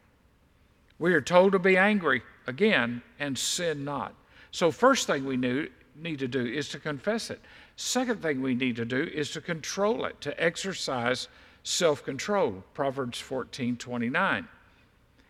We 0.99 1.15
are 1.15 1.21
told 1.21 1.53
to 1.53 1.59
be 1.59 1.77
angry 1.77 2.21
again 2.45 3.01
and 3.17 3.35
sin 3.35 3.83
not. 3.83 4.13
So, 4.51 4.69
first 4.69 5.07
thing 5.07 5.25
we 5.25 5.35
need 5.35 6.19
to 6.19 6.27
do 6.27 6.45
is 6.45 6.69
to 6.69 6.79
confess 6.79 7.31
it. 7.31 7.41
Second 7.75 8.21
thing 8.21 8.43
we 8.43 8.53
need 8.53 8.75
to 8.75 8.85
do 8.85 9.01
is 9.01 9.31
to 9.31 9.41
control 9.41 10.05
it, 10.05 10.21
to 10.21 10.41
exercise 10.41 11.27
self 11.63 12.03
control. 12.05 12.63
Proverbs 12.75 13.17
14 13.17 13.77
29. 13.77 14.47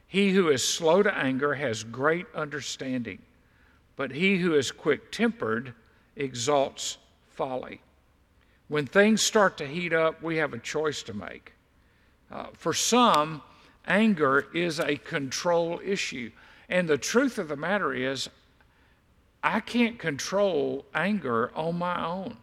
He 0.07 0.31
who 0.31 0.49
is 0.49 0.67
slow 0.67 1.01
to 1.01 1.17
anger 1.17 1.53
has 1.53 1.85
great 1.85 2.25
understanding, 2.35 3.19
but 3.95 4.11
he 4.11 4.39
who 4.39 4.55
is 4.55 4.73
quick 4.73 5.09
tempered 5.09 5.73
exalts 6.17 6.97
folly. 7.29 7.79
When 8.73 8.87
things 8.87 9.21
start 9.21 9.57
to 9.57 9.67
heat 9.67 9.93
up, 9.93 10.23
we 10.23 10.37
have 10.37 10.51
a 10.51 10.57
choice 10.57 11.03
to 11.03 11.13
make. 11.13 11.53
Uh, 12.31 12.47
for 12.53 12.73
some, 12.73 13.43
anger 13.85 14.47
is 14.51 14.79
a 14.79 14.95
control 14.95 15.79
issue. 15.85 16.31
And 16.69 16.89
the 16.89 16.97
truth 16.97 17.37
of 17.37 17.49
the 17.49 17.55
matter 17.55 17.93
is, 17.93 18.31
I 19.43 19.59
can't 19.59 19.99
control 19.99 20.87
anger 20.95 21.51
on 21.55 21.77
my 21.77 22.03
own. 22.03 22.37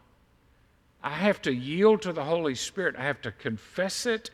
I 1.02 1.14
have 1.14 1.42
to 1.42 1.52
yield 1.52 2.02
to 2.02 2.12
the 2.12 2.22
Holy 2.22 2.54
Spirit. 2.54 2.94
I 2.96 3.02
have 3.02 3.22
to 3.22 3.32
confess 3.32 4.06
it 4.06 4.30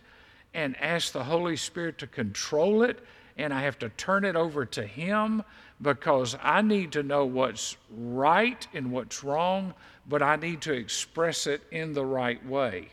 and 0.52 0.76
ask 0.76 1.14
the 1.14 1.24
Holy 1.24 1.56
Spirit 1.56 1.96
to 2.00 2.06
control 2.06 2.82
it. 2.82 2.98
And 3.38 3.54
I 3.54 3.62
have 3.62 3.78
to 3.78 3.88
turn 3.88 4.26
it 4.26 4.36
over 4.36 4.66
to 4.66 4.86
Him 4.86 5.42
because 5.80 6.36
I 6.42 6.62
need 6.62 6.92
to 6.92 7.02
know 7.02 7.24
what's 7.26 7.76
right 7.90 8.66
and 8.72 8.90
what's 8.90 9.22
wrong, 9.22 9.74
but 10.08 10.22
I 10.22 10.36
need 10.36 10.62
to 10.62 10.72
express 10.72 11.46
it 11.46 11.62
in 11.70 11.92
the 11.92 12.04
right 12.04 12.44
way. 12.46 12.88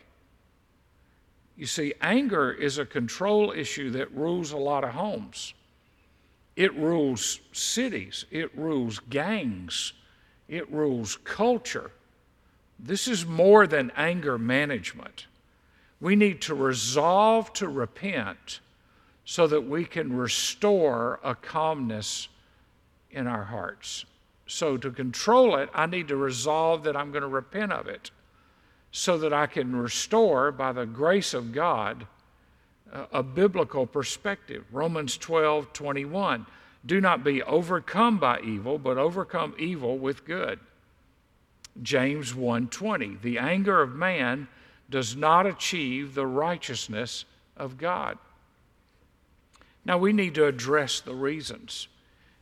You 1.56 1.66
see, 1.66 1.94
anger 2.00 2.52
is 2.52 2.78
a 2.78 2.86
control 2.86 3.52
issue 3.52 3.90
that 3.92 4.12
rules 4.12 4.52
a 4.52 4.56
lot 4.56 4.84
of 4.84 4.90
homes. 4.90 5.54
It 6.56 6.74
rules 6.74 7.40
cities, 7.52 8.26
it 8.30 8.56
rules 8.56 9.00
gangs, 9.10 9.92
it 10.48 10.70
rules 10.70 11.16
culture. 11.24 11.90
This 12.78 13.08
is 13.08 13.24
more 13.24 13.66
than 13.66 13.92
anger 13.96 14.36
management. 14.36 15.26
We 16.00 16.16
need 16.16 16.42
to 16.42 16.54
resolve 16.54 17.52
to 17.54 17.68
repent 17.68 18.60
so 19.24 19.46
that 19.46 19.62
we 19.62 19.84
can 19.84 20.16
restore 20.16 21.18
a 21.24 21.34
calmness 21.34 22.28
in 23.14 23.26
our 23.26 23.44
hearts. 23.44 24.04
So, 24.46 24.76
to 24.76 24.90
control 24.90 25.56
it, 25.56 25.70
I 25.72 25.86
need 25.86 26.08
to 26.08 26.16
resolve 26.16 26.82
that 26.84 26.96
I'm 26.96 27.12
going 27.12 27.22
to 27.22 27.28
repent 27.28 27.72
of 27.72 27.86
it 27.86 28.10
so 28.92 29.16
that 29.18 29.32
I 29.32 29.46
can 29.46 29.74
restore, 29.74 30.52
by 30.52 30.72
the 30.72 30.86
grace 30.86 31.34
of 31.34 31.52
God, 31.52 32.06
a, 33.12 33.22
biblical 33.22 33.86
perspective. 33.86 34.64
Romans 34.70 35.16
12 35.16 35.72
21. 35.72 36.46
Do 36.86 37.00
not 37.00 37.24
be 37.24 37.42
overcome 37.42 38.18
by 38.18 38.40
evil, 38.40 38.78
but 38.78 38.98
overcome 38.98 39.54
evil 39.58 39.98
with 39.98 40.24
good. 40.24 40.60
James 41.82 42.34
1:20 42.34 43.20
The 43.20 43.38
anger 43.38 43.82
of 43.82 43.94
man 43.94 44.48
does 44.90 45.16
not 45.16 45.46
achieve 45.46 46.14
the 46.14 46.26
righteousness 46.26 47.24
of 47.56 47.78
God. 47.78 48.18
Now 49.84 49.98
we 49.98 50.12
need 50.12 50.34
to 50.36 50.46
address 50.46 51.00
the 51.00 51.14
reasons. 51.14 51.88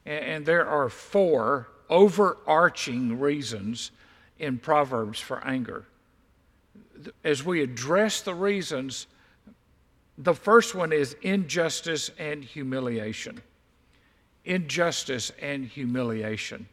And 0.05 0.45
there 0.45 0.67
are 0.67 0.89
four 0.89 1.69
overarching 1.89 3.21
reasons 3.21 3.91
in 4.39 4.59
Proverbs 4.59 5.21
for 5.21 5.45
anger. 5.45 5.85
As 7.25 7.45
we 7.45 7.63
address 7.63 8.21
the 8.21 8.35
reasons, 8.35 9.07
The 10.19 10.35
first 10.35 10.75
one 10.75 10.93
is 10.93 11.17
injustice 11.23 12.11
and 12.19 12.45
humiliation. 12.45 13.43
Injustice 14.45 15.33
and 15.41 15.65
humiliation. 15.65 16.69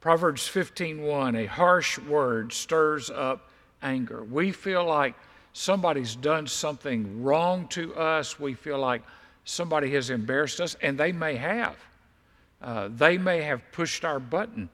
Proverbs 0.00 0.48
15:1 0.48 1.36
a 1.36 1.46
harsh 1.46 1.98
word 1.98 2.52
stirs 2.52 3.08
up 3.08 3.50
anger. 3.82 4.22
We 4.22 4.52
feel 4.52 4.84
like 4.84 5.14
somebody's 5.52 6.14
done 6.16 6.46
something 6.46 7.22
wrong 7.22 7.68
to 7.68 7.94
us. 7.94 8.38
We 8.38 8.54
feel 8.54 8.78
like 8.78 9.02
somebody 9.44 9.92
has 9.92 10.10
embarrassed 10.10 10.60
us, 10.60 10.76
and 10.82 10.98
they 10.98 11.12
may 11.12 11.36
have. 11.36 11.76
Uh, 12.62 12.88
they 12.90 13.18
may 13.18 13.42
have 13.42 13.60
pushed 13.72 14.04
our 14.04 14.20
button. 14.20 14.68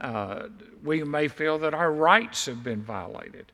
Uh, 0.00 0.44
we 0.82 1.02
may 1.02 1.28
feel 1.28 1.58
that 1.58 1.74
our 1.74 1.92
rights 1.92 2.46
have 2.46 2.62
been 2.62 2.82
violated. 2.82 3.52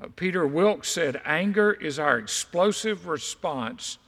Uh, 0.00 0.08
Peter 0.16 0.46
Wilkes 0.46 0.88
said, 0.88 1.20
Anger 1.24 1.72
is 1.72 1.98
our 1.98 2.18
explosive 2.18 3.06
response 3.06 3.98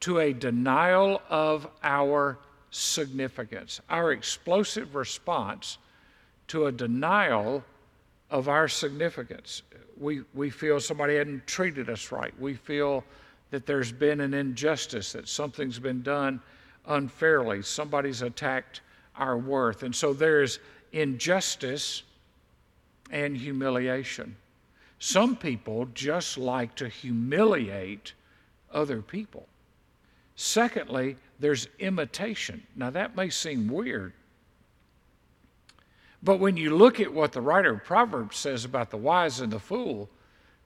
to 0.00 0.18
a 0.18 0.32
denial 0.32 1.22
of 1.30 1.68
our 1.82 2.38
significance. 2.70 3.80
Our 3.88 4.12
explosive 4.12 4.94
response 4.94 5.78
to 6.48 6.66
a 6.66 6.72
denial 6.72 7.62
of 8.30 8.48
our 8.48 8.66
significance. 8.66 9.62
We, 9.96 10.22
we 10.34 10.50
feel 10.50 10.80
somebody 10.80 11.16
hadn't 11.16 11.46
treated 11.46 11.88
us 11.88 12.10
right. 12.10 12.38
We 12.40 12.54
feel 12.54 13.04
that 13.50 13.64
there's 13.64 13.92
been 13.92 14.20
an 14.20 14.34
injustice, 14.34 15.12
that 15.12 15.28
something's 15.28 15.78
been 15.78 16.02
done 16.02 16.40
unfairly, 16.86 17.62
somebody's 17.62 18.22
attacked 18.22 18.80
our 19.16 19.36
worth. 19.36 19.82
And 19.82 19.94
so 19.94 20.12
there's 20.12 20.58
injustice 20.92 22.02
and 23.10 23.36
humiliation. 23.36 24.36
Some 24.98 25.36
people 25.36 25.86
just 25.94 26.38
like 26.38 26.74
to 26.76 26.88
humiliate 26.88 28.14
other 28.72 29.02
people. 29.02 29.46
Secondly, 30.36 31.16
there's 31.38 31.68
imitation. 31.78 32.62
Now, 32.74 32.90
that 32.90 33.16
may 33.16 33.30
seem 33.30 33.68
weird, 33.68 34.12
but 36.22 36.38
when 36.38 36.56
you 36.56 36.74
look 36.74 37.00
at 37.00 37.12
what 37.12 37.32
the 37.32 37.40
writer 37.40 37.74
of 37.74 37.84
Proverbs 37.84 38.38
says 38.38 38.64
about 38.64 38.90
the 38.90 38.96
wise 38.96 39.40
and 39.40 39.52
the 39.52 39.58
fool, 39.58 40.08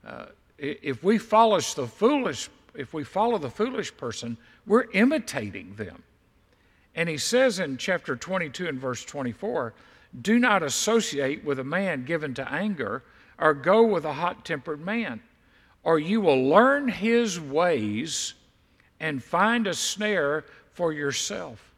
uh, 0.07 0.27
if 0.57 1.03
we 1.03 1.17
follow 1.17 1.59
the 1.59 1.85
foolish, 1.85 2.49
if 2.73 2.93
we 2.93 3.03
follow 3.03 3.37
the 3.37 3.49
foolish 3.49 3.95
person, 3.95 4.37
we're 4.69 4.85
imitating 4.93 5.75
them. 5.75 6.03
And 6.95 7.09
he 7.09 7.17
says 7.17 7.59
in 7.59 7.77
chapter 7.77 8.15
22 8.15 8.67
and 8.67 8.79
verse 8.79 9.03
24, 9.03 9.73
"Do 10.21 10.39
not 10.39 10.63
associate 10.63 11.43
with 11.43 11.59
a 11.59 11.63
man 11.63 12.05
given 12.05 12.33
to 12.35 12.51
anger, 12.51 13.03
or 13.37 13.53
go 13.53 13.83
with 13.83 14.05
a 14.05 14.13
hot-tempered 14.13 14.79
man, 14.79 15.21
or 15.83 15.97
you 15.97 16.21
will 16.21 16.47
learn 16.47 16.87
his 16.87 17.39
ways 17.39 18.35
and 18.99 19.23
find 19.23 19.65
a 19.65 19.73
snare 19.73 20.45
for 20.71 20.93
yourself." 20.93 21.73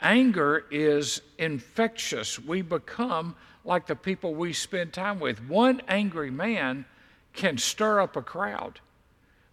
Anger 0.00 0.64
is 0.70 1.22
infectious. 1.38 2.38
We 2.38 2.62
become 2.62 3.34
like 3.64 3.86
the 3.86 3.96
people 3.96 4.34
we 4.34 4.52
spend 4.52 4.92
time 4.92 5.18
with. 5.18 5.42
One 5.48 5.82
angry 5.88 6.30
man 6.30 6.84
can 7.32 7.58
stir 7.58 8.00
up 8.00 8.14
a 8.14 8.22
crowd. 8.22 8.80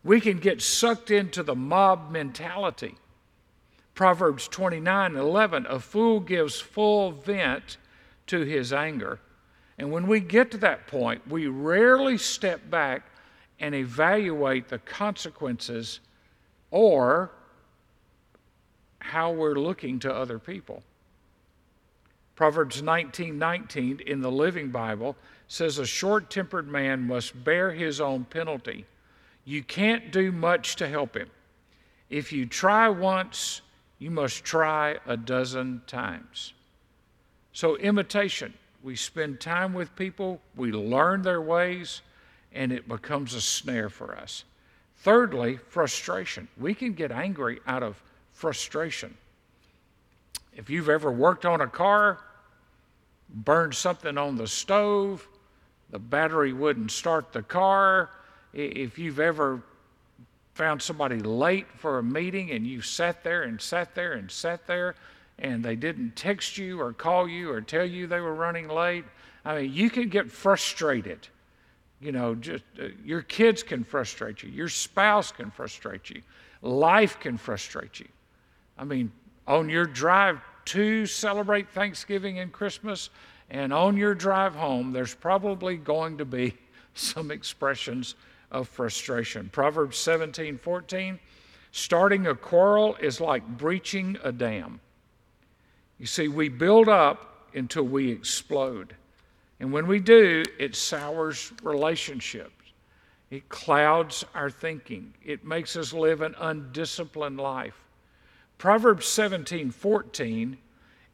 We 0.04 0.20
can 0.20 0.38
get 0.38 0.62
sucked 0.62 1.12
into 1.12 1.44
the 1.44 1.56
mob 1.56 2.12
mentality. 2.12 2.96
Proverbs 3.96 4.48
29 4.48 5.16
11, 5.16 5.66
a 5.68 5.80
fool 5.80 6.20
gives 6.20 6.60
full 6.60 7.12
vent 7.12 7.78
to 8.28 8.42
his 8.42 8.74
anger. 8.74 9.20
And 9.78 9.92
when 9.92 10.08
we 10.08 10.20
get 10.20 10.52
to 10.52 10.58
that 10.60 10.88
point, 10.88 11.28
we 11.28 11.48
rarely 11.48 12.18
step 12.18 12.70
back 12.70 13.04
and 13.60 13.74
evaluate 13.74 14.68
the 14.68 14.80
consequences 14.80 16.00
or 16.72 17.32
how 19.00 19.32
we're 19.32 19.56
looking 19.56 20.00
to 20.00 20.14
other 20.14 20.40
people. 20.40 20.84
Proverbs 22.36 22.82
19:19 22.82 23.38
19 23.38 24.00
in 24.00 24.22
the 24.22 24.32
Living 24.32 24.72
Bible 24.72 25.16
says 25.48 25.78
a 25.78 25.86
short-tempered 25.86 26.68
man 26.68 27.06
must 27.06 27.44
bear 27.44 27.72
his 27.72 28.02
own 28.02 28.26
penalty. 28.26 28.86
You 29.46 29.64
can't 29.64 30.12
do 30.12 30.32
much 30.32 30.76
to 30.78 30.88
help 30.88 31.16
him. 31.16 31.30
If 32.10 32.32
you 32.32 32.46
try 32.46 32.88
once, 32.90 33.62
you 34.00 34.12
must 34.12 34.44
try 34.44 34.98
a 35.06 35.18
dozen 35.18 35.82
times. 35.88 36.54
So 37.52 37.76
imitation, 37.78 38.54
we 38.82 38.96
spend 38.96 39.40
time 39.40 39.74
with 39.74 39.96
people, 39.96 40.42
we 40.56 40.72
learn 40.72 41.22
their 41.22 41.42
ways, 41.42 42.02
and 42.52 42.72
it 42.72 42.88
becomes 42.88 43.34
a 43.34 43.42
snare 43.42 43.90
for 43.90 44.16
us. 44.16 44.44
Thirdly, 44.98 45.60
frustration. 45.70 46.48
We 46.58 46.74
can 46.74 46.94
get 46.94 47.12
angry 47.12 47.60
out 47.68 47.84
of 47.84 48.02
frustration. 48.32 49.18
If 50.56 50.70
you've 50.70 50.90
ever 50.90 51.12
worked 51.12 51.46
on 51.46 51.62
a 51.62 51.68
car, 51.68 52.20
burned 53.30 53.76
something 53.76 54.18
on 54.18 54.38
the 54.38 54.48
stove, 54.48 55.28
the 55.90 56.00
battery 56.00 56.54
wouldn't 56.54 56.92
start 56.92 57.34
the 57.34 57.44
car. 57.44 58.10
If 58.54 59.00
you've 59.00 59.20
ever 59.20 59.62
found 60.54 60.82
somebody 60.82 61.20
late 61.20 61.68
for 61.78 61.98
a 61.98 62.04
meeting 62.04 62.52
and 62.52 62.66
you 62.68 62.82
sat 62.82 63.24
there 63.24 63.44
and 63.44 63.60
sat 63.60 63.96
there 63.96 64.14
and 64.14 64.30
sat 64.30 64.68
there 64.68 64.96
and 65.40 65.64
they 65.64 65.76
didn't 65.76 66.16
text 66.16 66.58
you 66.58 66.80
or 66.80 66.94
call 66.94 67.28
you 67.28 67.52
or 67.52 67.62
tell 67.62 67.86
you 67.86 68.06
they 68.06 68.20
were 68.20 68.36
running 68.36 68.68
late, 68.68 69.04
I 69.44 69.62
mean, 69.62 69.74
you 69.74 69.90
can 69.90 70.10
get 70.10 70.32
frustrated. 70.32 71.28
You 72.00 72.12
know, 72.12 72.36
just 72.36 72.64
uh, 72.80 72.88
your 73.04 73.22
kids 73.22 73.64
can 73.64 73.84
frustrate 73.84 74.44
you, 74.44 74.50
your 74.50 74.70
spouse 74.70 75.32
can 75.32 75.50
frustrate 75.50 76.10
you, 76.10 76.22
life 76.62 77.20
can 77.20 77.38
frustrate 77.38 78.00
you. 78.00 78.08
I 78.78 78.84
mean, 78.84 79.12
on 79.48 79.70
your 79.70 79.86
drive 79.86 80.42
to 80.66 81.06
celebrate 81.06 81.70
Thanksgiving 81.70 82.40
and 82.40 82.52
Christmas, 82.52 83.10
and 83.50 83.74
on 83.74 83.98
your 83.98 84.14
drive 84.14 84.54
home, 84.54 84.92
there's 84.92 85.16
probably 85.16 85.78
going 85.78 86.18
to 86.18 86.26
be 86.26 86.54
some 86.94 87.32
expressions 87.32 88.16
of 88.54 88.70
frustration. 88.70 89.50
Proverbs 89.52 89.98
17 89.98 90.58
14, 90.58 91.20
starting 91.72 92.28
a 92.28 92.36
quarrel 92.36 92.96
is 93.02 93.20
like 93.20 93.46
breaching 93.58 94.18
a 94.24 94.32
dam. 94.32 94.80
You 96.00 96.06
see, 96.06 96.28
we 96.28 96.50
build 96.50 96.88
up 96.88 97.50
until 97.54 97.84
we 97.84 98.12
explode. 98.12 98.96
And 99.60 99.72
when 99.72 99.88
we 99.88 100.00
do, 100.00 100.44
it 100.60 100.76
sours 100.76 101.52
relationships. 101.62 102.52
It 103.32 103.50
clouds 103.50 104.26
our 104.36 104.50
thinking. 104.50 105.14
It 105.24 105.44
makes 105.44 105.76
us 105.76 105.94
live 105.94 106.22
an 106.22 106.36
undisciplined 106.38 107.40
life. 107.40 107.84
Proverbs 108.58 109.08
17 109.08 109.72
14 109.72 110.58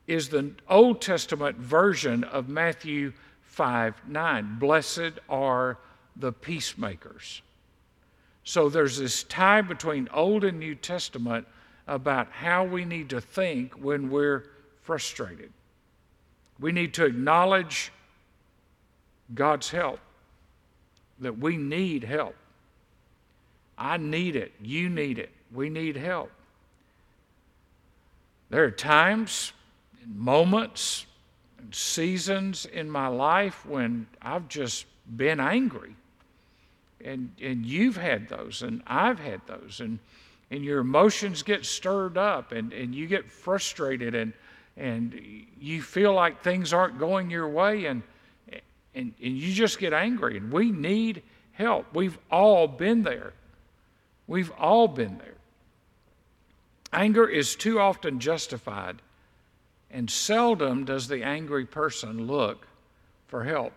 is 0.07 0.29
the 0.29 0.51
Old 0.69 1.01
Testament 1.01 1.57
version 1.57 2.23
of 2.23 2.49
Matthew 2.49 3.13
5 3.43 4.07
9. 4.07 4.59
Blessed 4.59 5.19
are 5.29 5.77
the 6.19 6.31
peacemakers. 6.31 7.41
So 8.43 8.69
there's 8.69 8.97
this 8.97 9.23
tie 9.23 9.61
between 9.61 10.09
Old 10.13 10.43
and 10.43 10.59
New 10.59 10.75
Testament 10.75 11.47
about 11.87 12.31
how 12.31 12.63
we 12.63 12.85
need 12.85 13.09
to 13.09 13.21
think 13.21 13.73
when 13.73 14.09
we're 14.09 14.45
frustrated. 14.83 15.51
We 16.59 16.71
need 16.71 16.93
to 16.95 17.05
acknowledge 17.05 17.91
God's 19.33 19.69
help, 19.69 19.99
that 21.19 21.37
we 21.37 21.57
need 21.57 22.03
help. 22.03 22.35
I 23.77 23.97
need 23.97 24.35
it. 24.35 24.51
You 24.61 24.89
need 24.89 25.19
it. 25.19 25.29
We 25.53 25.69
need 25.69 25.95
help. 25.95 26.31
There 28.49 28.63
are 28.63 28.71
times, 28.71 29.53
moments, 30.05 31.05
and 31.59 31.73
seasons 31.73 32.65
in 32.65 32.89
my 32.89 33.07
life 33.07 33.65
when 33.65 34.07
I've 34.21 34.47
just 34.47 34.85
been 35.15 35.39
angry. 35.39 35.95
And, 37.03 37.31
and 37.41 37.65
you've 37.65 37.97
had 37.97 38.27
those, 38.27 38.61
and 38.61 38.83
I've 38.85 39.19
had 39.19 39.41
those. 39.47 39.79
And, 39.79 39.99
and 40.51 40.63
your 40.63 40.79
emotions 40.79 41.43
get 41.43 41.65
stirred 41.65 42.17
up, 42.17 42.51
and, 42.51 42.73
and 42.73 42.93
you 42.93 43.07
get 43.07 43.29
frustrated, 43.29 44.15
and, 44.15 44.33
and 44.75 45.21
you 45.59 45.81
feel 45.81 46.13
like 46.13 46.41
things 46.41 46.73
aren't 46.73 46.99
going 46.99 47.29
your 47.29 47.47
way, 47.47 47.85
and, 47.85 48.03
and, 48.95 49.13
and 49.21 49.37
you 49.37 49.53
just 49.53 49.79
get 49.79 49.93
angry. 49.93 50.37
And 50.37 50.51
we 50.51 50.71
need 50.71 51.21
help. 51.53 51.85
We've 51.93 52.17
all 52.29 52.67
been 52.67 53.03
there. 53.03 53.33
We've 54.27 54.51
all 54.57 54.87
been 54.87 55.17
there. 55.17 55.35
Anger 56.91 57.27
is 57.27 57.55
too 57.55 57.79
often 57.79 58.19
justified, 58.19 59.01
and 59.91 60.09
seldom 60.09 60.85
does 60.85 61.07
the 61.07 61.23
angry 61.23 61.65
person 61.65 62.27
look 62.27 62.67
for 63.27 63.43
help. 63.43 63.73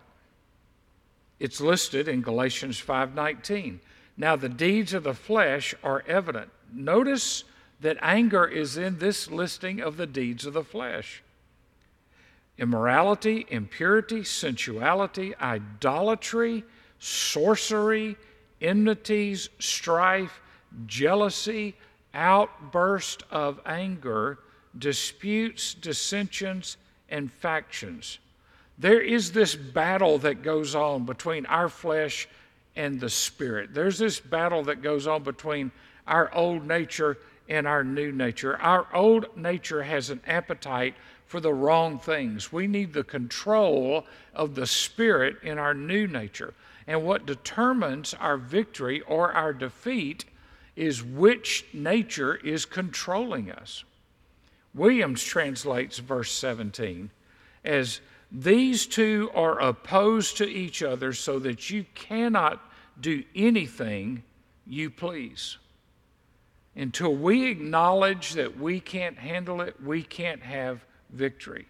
It's 1.43 1.59
listed 1.59 2.07
in 2.07 2.21
Galatians 2.21 2.79
5:19. 2.79 3.81
Now 4.15 4.37
the 4.37 4.47
deeds 4.47 4.93
of 4.93 5.03
the 5.03 5.13
flesh 5.13 5.75
are 5.83 6.01
evident. 6.07 6.49
Notice 6.71 7.43
that 7.81 7.97
anger 8.01 8.45
is 8.45 8.77
in 8.77 8.99
this 8.99 9.29
listing 9.29 9.81
of 9.81 9.97
the 9.97 10.07
deeds 10.07 10.45
of 10.45 10.53
the 10.53 10.63
flesh. 10.63 11.21
Immorality, 12.57 13.45
impurity, 13.49 14.23
sensuality, 14.23 15.35
idolatry, 15.35 16.63
sorcery, 16.97 18.15
enmities, 18.61 19.49
strife, 19.59 20.39
jealousy, 20.85 21.75
outburst 22.13 23.23
of 23.29 23.59
anger, 23.65 24.39
disputes, 24.77 25.73
dissensions, 25.73 26.77
and 27.09 27.33
factions. 27.33 28.19
There 28.77 29.01
is 29.01 29.31
this 29.31 29.55
battle 29.55 30.17
that 30.19 30.41
goes 30.41 30.75
on 30.75 31.05
between 31.05 31.45
our 31.45 31.69
flesh 31.69 32.27
and 32.75 32.99
the 32.99 33.09
spirit. 33.09 33.73
There's 33.73 33.99
this 33.99 34.19
battle 34.19 34.63
that 34.63 34.81
goes 34.81 35.07
on 35.07 35.23
between 35.23 35.71
our 36.07 36.33
old 36.33 36.67
nature 36.67 37.17
and 37.47 37.67
our 37.67 37.83
new 37.83 38.11
nature. 38.11 38.57
Our 38.59 38.87
old 38.93 39.37
nature 39.37 39.83
has 39.83 40.09
an 40.09 40.21
appetite 40.25 40.95
for 41.27 41.39
the 41.39 41.53
wrong 41.53 41.99
things. 41.99 42.51
We 42.51 42.67
need 42.67 42.93
the 42.93 43.03
control 43.03 44.05
of 44.33 44.55
the 44.55 44.67
spirit 44.67 45.37
in 45.43 45.57
our 45.57 45.73
new 45.73 46.07
nature. 46.07 46.53
And 46.87 47.03
what 47.03 47.25
determines 47.25 48.13
our 48.13 48.37
victory 48.37 49.01
or 49.01 49.31
our 49.31 49.53
defeat 49.53 50.25
is 50.75 51.03
which 51.03 51.65
nature 51.73 52.35
is 52.35 52.65
controlling 52.65 53.51
us. 53.51 53.83
Williams 54.73 55.23
translates 55.23 55.99
verse 55.99 56.31
17 56.31 57.11
as 57.63 58.01
these 58.33 58.87
two 58.87 59.29
are 59.35 59.59
opposed 59.61 60.37
to 60.37 60.49
each 60.49 60.81
other 60.81 61.13
so 61.13 61.37
that 61.39 61.69
you 61.69 61.85
cannot 61.93 62.59
do 62.99 63.23
anything 63.35 64.23
you 64.65 64.89
please. 64.89 65.57
Until 66.75 67.15
we 67.15 67.51
acknowledge 67.51 68.33
that 68.33 68.57
we 68.57 68.79
can't 68.79 69.19
handle 69.19 69.61
it, 69.61 69.75
we 69.83 70.01
can't 70.01 70.41
have 70.41 70.83
victory. 71.11 71.67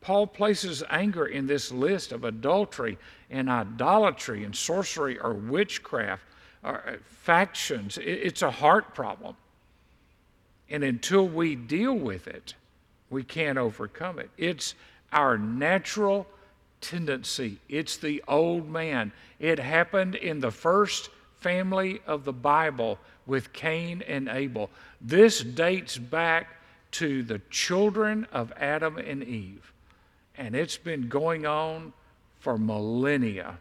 Paul 0.00 0.26
places 0.26 0.82
anger 0.88 1.26
in 1.26 1.46
this 1.46 1.70
list 1.70 2.10
of 2.10 2.24
adultery 2.24 2.98
and 3.30 3.50
idolatry 3.50 4.44
and 4.44 4.56
sorcery 4.56 5.18
or 5.18 5.34
witchcraft 5.34 6.24
or 6.64 6.82
uh, 6.88 6.96
factions. 7.04 7.98
It's 7.98 8.42
a 8.42 8.50
heart 8.50 8.94
problem. 8.94 9.36
And 10.70 10.82
until 10.82 11.28
we 11.28 11.54
deal 11.54 11.94
with 11.94 12.26
it, 12.26 12.54
we 13.10 13.22
can't 13.22 13.58
overcome 13.58 14.18
it. 14.18 14.30
It's 14.38 14.74
our 15.12 15.38
natural 15.38 16.26
tendency, 16.80 17.58
it's 17.68 17.96
the 17.96 18.22
old 18.26 18.68
man. 18.68 19.12
It 19.38 19.58
happened 19.58 20.14
in 20.14 20.40
the 20.40 20.50
first 20.50 21.10
family 21.38 22.00
of 22.06 22.24
the 22.24 22.32
Bible 22.32 22.98
with 23.26 23.52
Cain 23.52 24.02
and 24.06 24.28
Abel. 24.28 24.70
This 25.00 25.42
dates 25.42 25.98
back 25.98 26.48
to 26.92 27.22
the 27.22 27.40
children 27.50 28.26
of 28.32 28.52
Adam 28.56 28.98
and 28.98 29.22
Eve, 29.24 29.72
and 30.36 30.54
it's 30.54 30.76
been 30.76 31.08
going 31.08 31.46
on 31.46 31.92
for 32.38 32.58
millennia. 32.58 33.58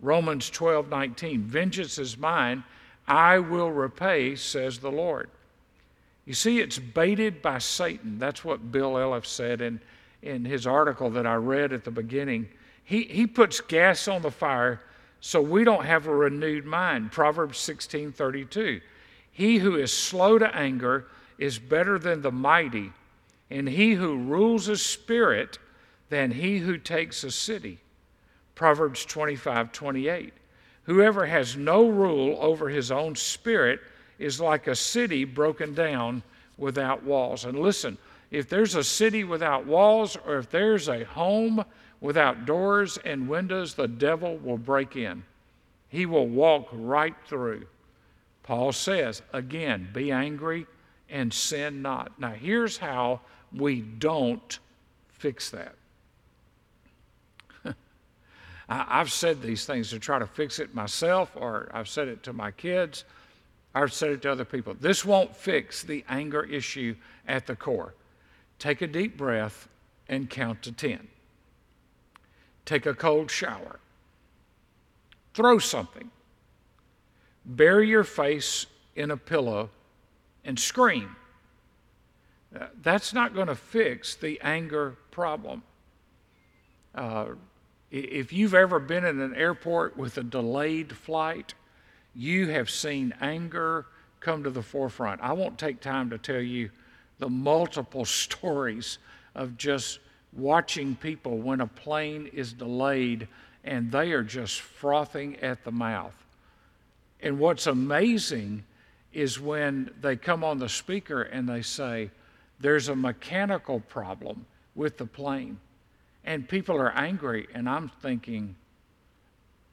Romans 0.00 0.50
12 0.50 0.88
19, 0.88 1.42
vengeance 1.42 1.98
is 1.98 2.18
mine, 2.18 2.64
I 3.06 3.38
will 3.38 3.70
repay, 3.70 4.36
says 4.36 4.78
the 4.78 4.90
Lord. 4.90 5.28
You 6.24 6.34
see, 6.34 6.60
it's 6.60 6.78
baited 6.78 7.42
by 7.42 7.58
Satan. 7.58 8.18
That's 8.18 8.44
what 8.44 8.70
Bill 8.70 8.92
Elliff 8.92 9.26
said 9.26 9.60
in, 9.60 9.80
in 10.22 10.44
his 10.44 10.66
article 10.66 11.10
that 11.10 11.26
I 11.26 11.34
read 11.34 11.72
at 11.72 11.84
the 11.84 11.90
beginning. 11.90 12.48
He, 12.84 13.02
he 13.04 13.26
puts 13.26 13.60
gas 13.60 14.08
on 14.08 14.22
the 14.22 14.30
fire 14.30 14.80
so 15.20 15.40
we 15.40 15.64
don't 15.64 15.84
have 15.84 16.06
a 16.06 16.14
renewed 16.14 16.64
mind. 16.64 17.12
Proverbs 17.12 17.58
16 17.58 18.12
32. 18.12 18.80
He 19.30 19.58
who 19.58 19.76
is 19.76 19.92
slow 19.92 20.38
to 20.38 20.54
anger 20.54 21.06
is 21.38 21.58
better 21.58 21.98
than 21.98 22.22
the 22.22 22.32
mighty, 22.32 22.92
and 23.50 23.68
he 23.68 23.94
who 23.94 24.16
rules 24.16 24.68
a 24.68 24.76
spirit 24.76 25.58
than 26.10 26.32
he 26.32 26.58
who 26.58 26.76
takes 26.76 27.24
a 27.24 27.30
city. 27.30 27.78
Proverbs 28.54 29.04
25 29.04 29.72
28. 29.72 30.32
Whoever 30.84 31.26
has 31.26 31.56
no 31.56 31.88
rule 31.88 32.36
over 32.40 32.68
his 32.68 32.90
own 32.90 33.14
spirit 33.14 33.80
is 34.18 34.40
like 34.40 34.66
a 34.66 34.74
city 34.74 35.24
broken 35.24 35.72
down 35.74 36.22
without 36.58 37.04
walls. 37.04 37.44
And 37.44 37.58
listen, 37.58 37.96
if 38.32 38.48
there's 38.48 38.74
a 38.74 38.82
city 38.82 39.24
without 39.24 39.66
walls, 39.66 40.16
or 40.26 40.38
if 40.38 40.50
there's 40.50 40.88
a 40.88 41.04
home 41.04 41.62
without 42.00 42.46
doors 42.46 42.98
and 43.04 43.28
windows, 43.28 43.74
the 43.74 43.86
devil 43.86 44.38
will 44.38 44.56
break 44.56 44.96
in. 44.96 45.22
He 45.90 46.06
will 46.06 46.26
walk 46.26 46.66
right 46.72 47.14
through. 47.26 47.66
Paul 48.42 48.72
says, 48.72 49.20
again, 49.34 49.90
be 49.92 50.10
angry 50.10 50.66
and 51.10 51.32
sin 51.32 51.82
not. 51.82 52.18
Now, 52.18 52.30
here's 52.30 52.78
how 52.78 53.20
we 53.54 53.82
don't 53.82 54.58
fix 55.10 55.50
that. 55.50 55.74
I've 58.68 59.12
said 59.12 59.42
these 59.42 59.66
things 59.66 59.90
to 59.90 59.98
try 59.98 60.18
to 60.18 60.26
fix 60.26 60.58
it 60.58 60.74
myself, 60.74 61.32
or 61.36 61.70
I've 61.74 61.88
said 61.88 62.08
it 62.08 62.22
to 62.22 62.32
my 62.32 62.50
kids, 62.50 63.04
I've 63.74 63.92
said 63.92 64.08
it 64.08 64.22
to 64.22 64.32
other 64.32 64.46
people. 64.46 64.74
This 64.80 65.04
won't 65.04 65.36
fix 65.36 65.82
the 65.82 66.02
anger 66.08 66.44
issue 66.44 66.96
at 67.28 67.46
the 67.46 67.54
core. 67.54 67.92
Take 68.62 68.80
a 68.80 68.86
deep 68.86 69.16
breath 69.16 69.68
and 70.08 70.30
count 70.30 70.62
to 70.62 70.70
10. 70.70 71.08
Take 72.64 72.86
a 72.86 72.94
cold 72.94 73.28
shower. 73.28 73.80
Throw 75.34 75.58
something. 75.58 76.12
Bury 77.44 77.88
your 77.88 78.04
face 78.04 78.66
in 78.94 79.10
a 79.10 79.16
pillow 79.16 79.70
and 80.44 80.60
scream. 80.60 81.16
Uh, 82.54 82.66
that's 82.80 83.12
not 83.12 83.34
going 83.34 83.48
to 83.48 83.56
fix 83.56 84.14
the 84.14 84.40
anger 84.42 84.96
problem. 85.10 85.64
Uh, 86.94 87.30
if 87.90 88.32
you've 88.32 88.54
ever 88.54 88.78
been 88.78 89.04
in 89.04 89.20
an 89.20 89.34
airport 89.34 89.96
with 89.96 90.18
a 90.18 90.22
delayed 90.22 90.92
flight, 90.92 91.54
you 92.14 92.50
have 92.50 92.70
seen 92.70 93.12
anger 93.20 93.86
come 94.20 94.44
to 94.44 94.50
the 94.50 94.62
forefront. 94.62 95.20
I 95.20 95.32
won't 95.32 95.58
take 95.58 95.80
time 95.80 96.10
to 96.10 96.18
tell 96.18 96.40
you 96.40 96.70
the 97.22 97.30
multiple 97.30 98.04
stories 98.24 98.98
of 99.36 99.56
just 99.56 100.00
watching 100.32 100.96
people 100.96 101.38
when 101.38 101.60
a 101.60 101.66
plane 101.66 102.28
is 102.32 102.52
delayed 102.52 103.28
and 103.62 103.92
they 103.92 104.10
are 104.10 104.24
just 104.24 104.60
frothing 104.60 105.36
at 105.36 105.62
the 105.62 105.70
mouth. 105.70 106.16
And 107.20 107.38
what's 107.38 107.68
amazing 107.68 108.64
is 109.12 109.38
when 109.38 109.90
they 110.00 110.16
come 110.16 110.42
on 110.42 110.58
the 110.58 110.68
speaker 110.68 111.22
and 111.22 111.48
they 111.48 111.62
say, 111.62 112.10
There's 112.58 112.88
a 112.88 112.96
mechanical 112.96 113.78
problem 113.78 114.44
with 114.74 114.98
the 114.98 115.06
plane. 115.06 115.60
And 116.24 116.48
people 116.48 116.76
are 116.76 116.92
angry, 116.92 117.46
and 117.54 117.68
I'm 117.68 117.90
thinking, 118.00 118.56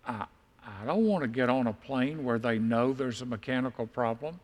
I, 0.06 0.26
I 0.64 0.86
don't 0.86 1.06
want 1.06 1.24
to 1.24 1.28
get 1.28 1.50
on 1.50 1.66
a 1.66 1.74
plane 1.74 2.24
where 2.24 2.38
they 2.38 2.60
know 2.60 2.94
there's 2.94 3.24
a 3.24 3.26
mechanical 3.26 3.88
problem. 3.88 4.40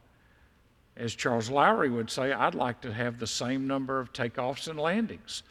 As 0.98 1.14
Charles 1.14 1.50
Lowry 1.50 1.90
would 1.90 2.10
say, 2.10 2.32
I'd 2.32 2.56
like 2.56 2.82
to 2.82 2.94
have 2.94 3.20
the 3.20 3.28
same 3.28 3.68
number 3.68 4.00
of 4.00 4.14
takeoffs 4.14 4.68
and 4.68 4.80
landings. 4.80 5.44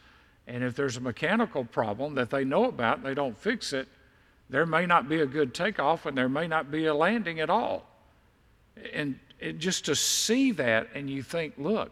And 0.47 0.63
if 0.63 0.75
there's 0.75 0.97
a 0.97 1.01
mechanical 1.01 1.63
problem 1.63 2.15
that 2.15 2.29
they 2.29 2.43
know 2.43 2.65
about 2.65 2.97
and 2.97 3.05
they 3.05 3.13
don't 3.13 3.37
fix 3.37 3.73
it, 3.73 3.87
there 4.49 4.65
may 4.65 4.85
not 4.85 5.09
be 5.09 5.21
a 5.21 5.25
good 5.25 5.53
takeoff 5.53 6.05
and 6.05 6.17
there 6.17 6.29
may 6.29 6.47
not 6.47 6.71
be 6.71 6.85
a 6.85 6.93
landing 6.93 7.39
at 7.39 7.49
all. 7.49 7.87
And 8.93 9.19
it, 9.39 9.59
just 9.59 9.85
to 9.85 9.95
see 9.95 10.51
that 10.53 10.87
and 10.93 11.09
you 11.09 11.23
think, 11.23 11.53
look, 11.57 11.91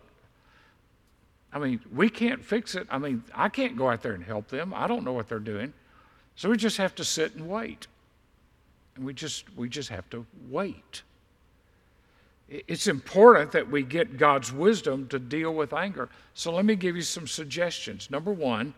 I 1.52 1.60
mean, 1.60 1.80
we 1.94 2.10
can't 2.10 2.44
fix 2.44 2.76
it. 2.76 2.88
I 2.90 2.98
mean, 2.98 3.24
I 3.34 3.50
can't 3.50 3.78
go 3.78 3.90
out 3.90 4.02
there 4.02 4.14
and 4.14 4.24
help 4.24 4.48
them. 4.48 4.74
I 4.74 4.88
don't 4.88 5.04
know 5.04 5.14
what 5.14 5.30
they're 5.30 5.40
doing. 5.40 5.74
So 6.36 6.50
we 6.50 6.58
just 6.58 6.78
have 6.78 6.96
to 6.96 7.04
sit 7.04 7.36
and 7.36 7.48
wait. 7.48 7.88
And 8.96 9.06
we 9.06 9.14
just 9.14 9.46
we 9.56 9.70
just 9.70 9.90
have 9.90 10.10
to 10.12 10.26
wait. 10.50 11.04
It's 12.68 12.88
important 12.88 13.52
that 13.54 13.72
we 13.72 13.82
get 13.82 14.18
God's 14.18 14.54
wisdom 14.54 15.08
to 15.08 15.18
deal 15.18 15.54
with 15.54 15.74
anger. 15.74 16.10
So 16.36 16.54
let 16.54 16.66
me 16.66 16.76
give 16.76 16.96
you 16.96 17.02
some 17.02 17.26
suggestions. 17.26 18.12
Number 18.12 18.32
1, 18.32 18.74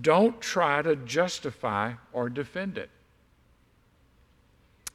don't 0.00 0.40
try 0.40 0.80
to 0.82 0.94
justify 0.94 1.94
or 2.12 2.28
defend 2.28 2.78
it. 2.78 2.88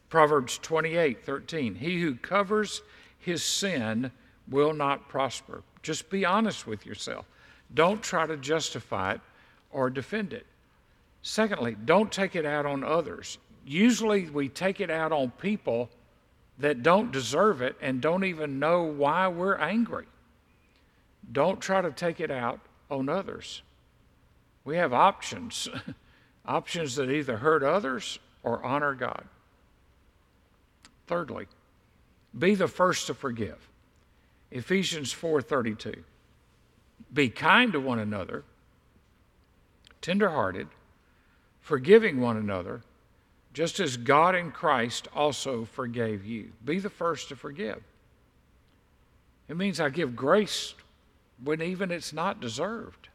Proverbs 0.08 0.58
28 0.60 1.26
13. 1.26 1.76
He 1.76 2.00
who 2.00 2.16
covers 2.16 2.82
his 3.20 3.44
sin 3.44 4.12
will 4.50 4.74
not 4.74 5.10
prosper. 5.10 5.64
Just 5.82 6.10
be 6.10 6.24
honest 6.24 6.66
with 6.66 6.86
yourself. 6.86 7.26
Don't 7.74 8.02
try 8.02 8.26
to 8.26 8.38
justify 8.38 9.14
it 9.14 9.22
or 9.72 9.90
defend 9.90 10.32
it. 10.32 10.46
Secondly, 11.22 11.76
don't 11.84 12.12
take 12.12 12.36
it 12.36 12.46
out 12.46 12.66
on 12.66 12.84
others. 12.84 13.40
Usually 13.66 14.30
we 14.30 14.48
take 14.48 14.80
it 14.80 14.90
out 14.90 15.12
on 15.12 15.32
people 15.32 15.90
that 16.58 16.84
don't 16.84 17.12
deserve 17.12 17.62
it 17.62 17.76
and 17.82 18.02
don't 18.02 18.24
even 18.24 18.60
know 18.60 18.84
why 18.84 19.28
we're 19.28 19.58
angry. 19.58 20.06
Don't 21.32 21.60
try 21.60 21.82
to 21.82 21.92
take 21.92 22.20
it 22.20 22.32
out 22.32 22.60
on 22.90 23.10
others. 23.10 23.62
We 24.64 24.78
have 24.78 24.94
options 24.94 25.68
options 26.46 26.96
that 26.96 27.10
either 27.10 27.38
hurt 27.38 27.64
others 27.64 28.20
or 28.44 28.64
honor 28.64 28.94
God. 28.94 29.26
Thirdly, 31.08 31.48
be 32.38 32.56
the 32.56 32.68
first 32.68 33.08
to 33.08 33.14
forgive. 33.14 33.70
Ephesians 34.52 35.14
4:32. 35.14 36.04
Be 37.14 37.30
kind 37.30 37.74
to 37.74 37.80
one 37.80 38.00
another, 38.00 38.44
tenderhearted, 40.02 40.68
forgiving 41.62 42.20
one 42.20 42.38
another, 42.38 42.82
just 43.56 43.80
as 43.80 43.96
God 43.96 44.36
in 44.36 44.52
Christ 44.52 45.08
also 45.16 45.64
forgave 45.64 46.26
you. 46.26 46.52
Be 46.66 46.78
the 46.78 46.90
first 46.90 47.30
to 47.30 47.38
forgive. 47.38 47.82
It 49.48 49.56
means 49.56 49.80
I 49.80 49.88
give 49.88 50.14
grace 50.14 50.74
when 51.42 51.62
even 51.62 51.90
it's 51.90 52.12
not 52.12 52.42
deserved. 52.42 53.08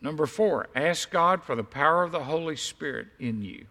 Number 0.00 0.24
four, 0.24 0.68
ask 0.74 1.10
God 1.10 1.42
for 1.42 1.54
the 1.54 1.62
power 1.62 2.02
of 2.02 2.12
the 2.12 2.24
Holy 2.24 2.56
Spirit 2.56 3.08
in 3.18 3.42
you. 3.42 3.66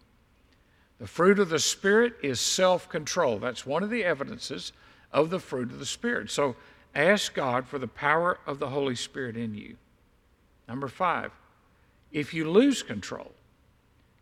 The 0.99 1.07
fruit 1.07 1.39
of 1.39 1.49
the 1.49 1.57
Spirit 1.57 2.13
is 2.21 2.39
self 2.39 2.87
control. 2.87 3.39
That's 3.39 3.65
one 3.65 3.81
of 3.81 3.89
the 3.89 4.03
evidences 4.03 4.71
of 5.11 5.31
the 5.31 5.39
fruit 5.39 5.71
of 5.71 5.79
the 5.79 5.85
Spirit. 5.85 6.29
So 6.29 6.57
ask 6.93 7.33
God 7.33 7.65
for 7.65 7.79
the 7.79 7.87
power 7.87 8.37
of 8.45 8.59
the 8.59 8.69
Holy 8.69 8.95
Spirit 8.95 9.35
in 9.35 9.55
you. 9.55 9.77
Number 10.67 10.87
five, 10.87 11.31
if 12.11 12.35
you 12.35 12.51
lose 12.51 12.83
control, 12.83 13.31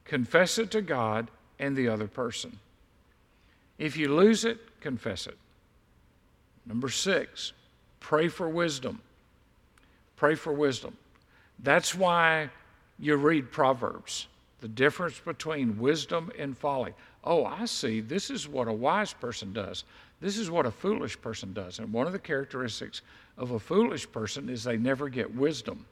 confess 0.08 0.58
it 0.58 0.72
to 0.72 0.82
God 0.82 1.30
and 1.60 1.76
the 1.76 1.90
other 1.90 2.08
person. 2.08 2.58
If 3.78 3.98
you 3.98 4.14
lose 4.14 4.46
it, 4.46 4.58
confess 4.82 5.28
it. 5.28 5.38
Number 6.66 6.90
six, 6.90 7.54
pray 8.00 8.28
for 8.28 8.50
wisdom. 8.50 9.02
Pray 10.16 10.36
for 10.36 10.52
wisdom. 10.52 10.98
That's 11.60 11.94
why 11.94 12.50
you 12.98 13.16
read 13.16 13.52
Proverbs, 13.52 14.28
the 14.62 14.68
difference 14.68 15.20
between 15.20 15.78
wisdom 15.78 16.32
and 16.40 16.58
folly. 16.58 16.94
Oh, 17.24 17.46
I 17.46 17.66
see. 17.66 18.02
This 18.02 18.30
is 18.30 18.48
what 18.48 18.68
a 18.68 18.74
wise 18.74 19.14
person 19.14 19.54
does. 19.54 19.84
This 20.20 20.38
is 20.38 20.50
what 20.50 20.66
a 20.66 20.72
foolish 20.72 21.20
person 21.22 21.54
does. 21.54 21.80
And 21.80 21.94
one 21.94 22.08
of 22.08 22.14
the 22.14 22.20
characteristics 22.20 23.02
of 23.38 23.52
a 23.52 23.60
foolish 23.60 24.12
person 24.12 24.50
is 24.50 24.64
they 24.64 24.78
never 24.78 25.10
get 25.10 25.36
wisdom. 25.36 25.86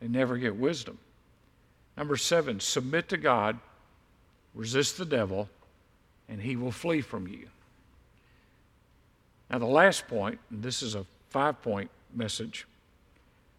They 0.00 0.08
never 0.08 0.36
get 0.36 0.56
wisdom. 0.56 0.98
Number 1.98 2.16
seven, 2.16 2.60
submit 2.60 3.08
to 3.08 3.16
God, 3.16 3.58
resist 4.54 4.98
the 4.98 5.04
devil, 5.04 5.48
and 6.28 6.40
he 6.40 6.54
will 6.54 6.70
flee 6.70 7.00
from 7.00 7.26
you. 7.26 7.48
Now, 9.50 9.58
the 9.58 9.66
last 9.66 10.06
point, 10.06 10.38
this 10.48 10.80
is 10.80 10.94
a 10.94 11.04
five 11.30 11.60
point 11.60 11.90
message 12.14 12.66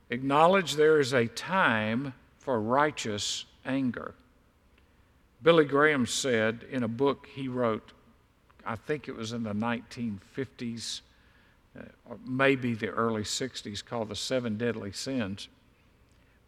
acknowledge 0.10 0.74
there 0.74 1.00
is 1.00 1.14
a 1.14 1.28
time 1.28 2.14
for 2.40 2.60
righteous 2.60 3.46
anger. 3.64 4.16
Billy 5.44 5.66
Graham 5.66 6.08
said 6.08 6.66
in 6.72 6.82
a 6.82 6.88
book 6.88 7.28
he 7.32 7.48
wrote, 7.48 7.92
I 8.66 8.76
think 8.76 9.08
it 9.08 9.16
was 9.16 9.34
in 9.34 9.44
the 9.44 9.54
1950s, 9.54 11.02
uh, 11.78 11.84
or 12.10 12.18
maybe 12.26 12.74
the 12.74 12.88
early 12.88 13.22
60s, 13.22 13.86
called 13.86 14.10
The 14.10 14.16
Seven 14.16 14.58
Deadly 14.58 14.92
Sins. 14.94 15.48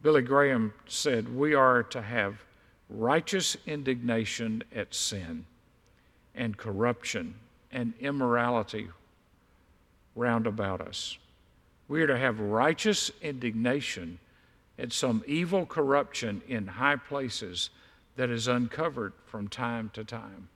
Billy 0.02 0.22
Graham 0.22 0.74
said, 0.88 1.36
We 1.36 1.54
are 1.54 1.84
to 1.84 2.02
have 2.02 2.44
righteous 2.90 3.56
indignation 3.66 4.64
at 4.74 4.94
sin 4.94 5.46
and 6.34 6.58
corruption 6.58 7.36
and 7.72 7.94
immorality 8.00 8.90
round 10.16 10.48
about 10.48 10.82
us. 10.82 11.18
We 11.88 12.02
are 12.02 12.08
to 12.08 12.18
have 12.18 12.40
righteous 12.40 13.12
indignation 13.22 14.20
at 14.80 14.92
some 14.92 15.24
evil 15.28 15.66
corruption 15.66 16.42
in 16.48 16.66
high 16.66 16.96
places 16.96 17.70
that 18.16 18.30
is 18.30 18.48
uncovered 18.48 19.14
from 19.26 19.48
time 19.48 19.92
to 19.94 20.04
time. 20.04 20.50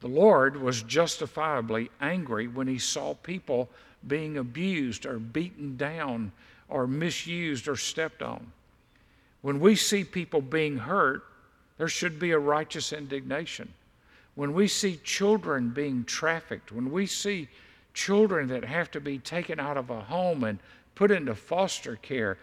The 0.00 0.08
Lord 0.08 0.56
was 0.56 0.82
justifiably 0.82 1.90
angry 2.00 2.46
when 2.46 2.68
he 2.68 2.78
saw 2.78 3.14
people 3.14 3.70
being 4.06 4.36
abused 4.36 5.06
or 5.06 5.18
beaten 5.18 5.76
down 5.76 6.32
or 6.68 6.86
misused 6.86 7.68
or 7.68 7.76
stepped 7.76 8.22
on. 8.22 8.52
When 9.42 9.60
we 9.60 9.76
see 9.76 10.04
people 10.04 10.40
being 10.40 10.78
hurt, 10.78 11.22
there 11.76 11.88
should 11.88 12.18
be 12.18 12.30
a 12.30 12.38
righteous 12.38 12.92
indignation. 12.92 13.72
When 14.34 14.54
we 14.54 14.68
see 14.68 15.00
children 15.04 15.70
being 15.70 16.04
trafficked, 16.04 16.72
when 16.72 16.90
we 16.90 17.06
see 17.06 17.48
children 17.92 18.48
that 18.48 18.64
have 18.64 18.90
to 18.92 19.00
be 19.00 19.18
taken 19.18 19.60
out 19.60 19.76
of 19.76 19.90
a 19.90 20.00
home 20.00 20.44
and 20.44 20.58
put 20.94 21.10
into 21.10 21.34
foster 21.34 21.96
care 21.96 22.38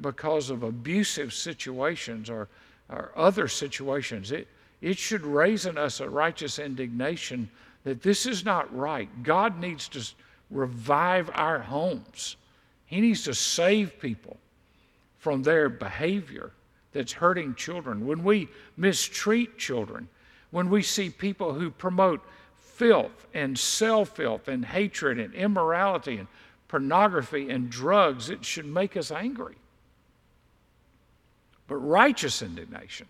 because 0.00 0.48
of 0.50 0.62
abusive 0.62 1.34
situations 1.34 2.30
or, 2.30 2.48
or 2.88 3.12
other 3.14 3.48
situations, 3.48 4.32
it, 4.32 4.48
it 4.80 4.98
should 4.98 5.22
raise 5.22 5.66
in 5.66 5.76
us 5.76 6.00
a 6.00 6.08
righteous 6.08 6.58
indignation 6.58 7.50
that 7.84 8.02
this 8.02 8.26
is 8.26 8.44
not 8.44 8.74
right. 8.74 9.08
God 9.22 9.60
needs 9.60 9.88
to 9.88 10.02
revive 10.50 11.30
our 11.34 11.58
homes, 11.58 12.36
He 12.86 13.00
needs 13.00 13.24
to 13.24 13.34
save 13.34 14.00
people 14.00 14.38
from 15.18 15.42
their 15.42 15.68
behavior 15.68 16.52
that's 16.92 17.12
hurting 17.12 17.54
children. 17.56 18.06
When 18.06 18.22
we 18.24 18.48
mistreat 18.76 19.58
children, 19.58 20.08
when 20.50 20.70
we 20.70 20.82
see 20.82 21.10
people 21.10 21.52
who 21.52 21.70
promote 21.70 22.24
filth 22.54 23.26
and 23.34 23.58
self 23.58 24.10
filth 24.10 24.48
and 24.48 24.64
hatred 24.64 25.18
and 25.18 25.34
immorality 25.34 26.16
and 26.16 26.28
pornography 26.68 27.50
and 27.50 27.70
drugs, 27.70 28.30
it 28.30 28.44
should 28.44 28.66
make 28.66 28.96
us 28.96 29.10
angry. 29.10 29.56
But 31.68 31.76
righteous 31.76 32.42
indignation. 32.42 33.08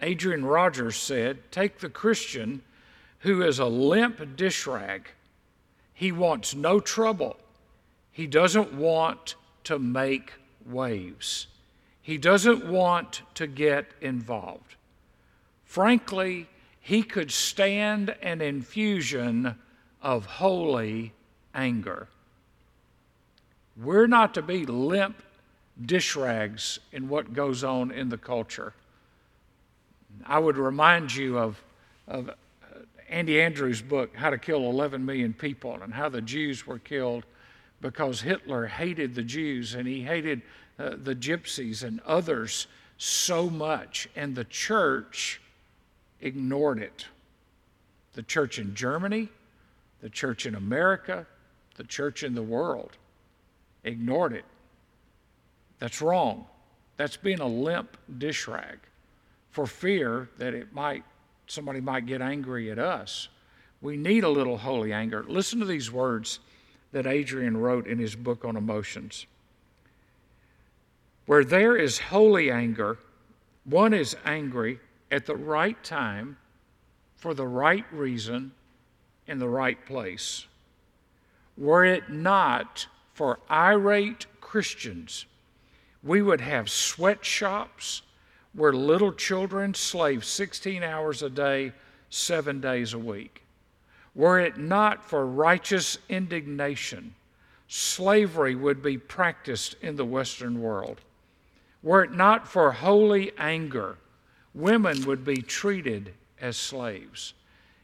Adrian 0.00 0.44
Rogers 0.44 0.96
said, 0.96 1.50
Take 1.50 1.78
the 1.78 1.88
Christian 1.88 2.62
who 3.20 3.42
is 3.42 3.58
a 3.58 3.66
limp 3.66 4.36
dish 4.36 4.66
rag. 4.66 5.08
He 5.92 6.12
wants 6.12 6.54
no 6.54 6.78
trouble. 6.78 7.36
He 8.18 8.26
doesn't 8.26 8.74
want 8.74 9.36
to 9.62 9.78
make 9.78 10.32
waves. 10.66 11.46
He 12.02 12.18
doesn't 12.18 12.66
want 12.66 13.22
to 13.34 13.46
get 13.46 13.86
involved. 14.00 14.74
Frankly, 15.64 16.48
he 16.80 17.04
could 17.04 17.30
stand 17.30 18.16
an 18.20 18.40
infusion 18.40 19.54
of 20.02 20.26
holy 20.26 21.12
anger. 21.54 22.08
We're 23.80 24.08
not 24.08 24.34
to 24.34 24.42
be 24.42 24.66
limp 24.66 25.22
dish 25.80 26.16
rags 26.16 26.80
in 26.90 27.08
what 27.08 27.32
goes 27.32 27.62
on 27.62 27.92
in 27.92 28.08
the 28.08 28.18
culture. 28.18 28.74
I 30.26 30.40
would 30.40 30.56
remind 30.56 31.14
you 31.14 31.38
of, 31.38 31.62
of 32.08 32.30
uh, 32.30 32.32
Andy 33.08 33.40
Andrews' 33.40 33.80
book, 33.80 34.16
How 34.16 34.30
to 34.30 34.38
Kill 34.38 34.68
11 34.68 35.06
Million 35.06 35.32
People, 35.34 35.74
and 35.80 35.94
how 35.94 36.08
the 36.08 36.20
Jews 36.20 36.66
were 36.66 36.80
killed 36.80 37.24
because 37.80 38.20
Hitler 38.20 38.66
hated 38.66 39.14
the 39.14 39.22
Jews 39.22 39.74
and 39.74 39.86
he 39.86 40.02
hated 40.02 40.42
uh, 40.78 40.90
the 41.02 41.14
gypsies 41.14 41.82
and 41.82 42.00
others 42.00 42.66
so 42.96 43.48
much. 43.48 44.08
And 44.16 44.34
the 44.34 44.44
church 44.44 45.40
ignored 46.20 46.80
it. 46.80 47.06
The 48.14 48.22
church 48.22 48.58
in 48.58 48.74
Germany, 48.74 49.28
the 50.00 50.10
church 50.10 50.46
in 50.46 50.54
America, 50.54 51.26
the 51.76 51.84
church 51.84 52.22
in 52.22 52.34
the 52.34 52.42
world 52.42 52.96
ignored 53.84 54.32
it. 54.32 54.44
That's 55.78 56.02
wrong. 56.02 56.46
That's 56.96 57.16
being 57.16 57.40
a 57.40 57.46
limp 57.46 57.96
dish 58.18 58.48
rag 58.48 58.78
for 59.50 59.66
fear 59.66 60.28
that 60.38 60.54
it 60.54 60.72
might 60.72 61.04
somebody 61.46 61.80
might 61.80 62.06
get 62.06 62.20
angry 62.20 62.70
at 62.70 62.78
us. 62.78 63.28
We 63.80 63.96
need 63.96 64.24
a 64.24 64.28
little 64.28 64.58
holy 64.58 64.92
anger. 64.92 65.24
Listen 65.26 65.60
to 65.60 65.64
these 65.64 65.90
words 65.90 66.40
that 66.92 67.06
Adrian 67.06 67.56
wrote 67.56 67.86
in 67.86 67.98
his 67.98 68.14
book 68.14 68.44
on 68.44 68.56
emotions. 68.56 69.26
Where 71.26 71.44
there 71.44 71.76
is 71.76 71.98
holy 71.98 72.50
anger, 72.50 72.98
one 73.64 73.92
is 73.92 74.16
angry 74.24 74.80
at 75.10 75.26
the 75.26 75.36
right 75.36 75.82
time, 75.84 76.36
for 77.16 77.34
the 77.34 77.46
right 77.46 77.84
reason, 77.92 78.52
in 79.26 79.38
the 79.38 79.48
right 79.48 79.84
place. 79.84 80.46
Were 81.56 81.84
it 81.84 82.08
not 82.08 82.86
for 83.12 83.40
irate 83.50 84.26
Christians, 84.40 85.26
we 86.02 86.22
would 86.22 86.40
have 86.40 86.70
sweatshops 86.70 88.02
where 88.54 88.72
little 88.72 89.12
children 89.12 89.74
slave 89.74 90.24
16 90.24 90.82
hours 90.82 91.22
a 91.22 91.28
day, 91.28 91.72
seven 92.10 92.60
days 92.60 92.94
a 92.94 92.98
week. 92.98 93.42
Were 94.18 94.40
it 94.40 94.58
not 94.58 95.04
for 95.04 95.24
righteous 95.24 95.96
indignation, 96.08 97.14
slavery 97.68 98.56
would 98.56 98.82
be 98.82 98.98
practiced 98.98 99.76
in 99.80 99.94
the 99.94 100.04
Western 100.04 100.60
world. 100.60 101.00
Were 101.84 102.02
it 102.02 102.10
not 102.10 102.48
for 102.48 102.72
holy 102.72 103.30
anger, 103.38 103.96
women 104.54 105.04
would 105.04 105.24
be 105.24 105.40
treated 105.40 106.14
as 106.40 106.56
slaves. 106.56 107.34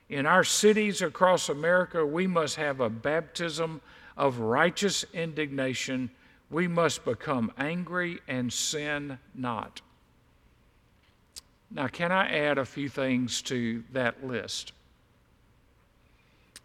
In 0.08 0.26
our 0.26 0.42
cities 0.42 1.02
across 1.02 1.48
America, 1.48 2.04
we 2.04 2.26
must 2.26 2.56
have 2.56 2.80
a 2.80 2.90
baptism 2.90 3.80
of 4.16 4.40
righteous 4.40 5.04
indignation. 5.12 6.10
We 6.50 6.66
must 6.66 7.04
become 7.04 7.52
angry 7.56 8.18
and 8.26 8.52
sin 8.52 9.20
not. 9.36 9.82
Now, 11.70 11.86
can 11.86 12.10
I 12.10 12.26
add 12.36 12.58
a 12.58 12.64
few 12.64 12.88
things 12.88 13.40
to 13.42 13.84
that 13.92 14.26
list? 14.26 14.72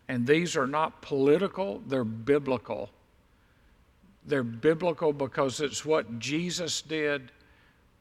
And 0.10 0.28
these 0.28 0.58
are 0.58 0.68
not 0.68 1.02
political, 1.02 1.82
they're 1.88 2.04
biblical. 2.04 2.90
They're 4.26 4.44
biblical 4.44 5.14
because 5.14 5.62
it's 5.62 5.86
what 5.86 6.20
Jesus 6.20 6.82
did 6.82 7.32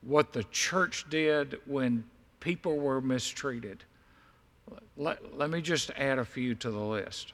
what 0.02 0.32
the 0.32 0.44
church 0.44 1.06
did 1.10 1.58
when 1.66 2.04
people 2.40 2.76
were 2.76 3.00
mistreated. 3.00 3.84
Let, 4.96 5.36
let 5.36 5.50
me 5.50 5.60
just 5.60 5.90
add 5.96 6.18
a 6.18 6.24
few 6.24 6.54
to 6.56 6.70
the 6.70 6.78
list. 6.78 7.32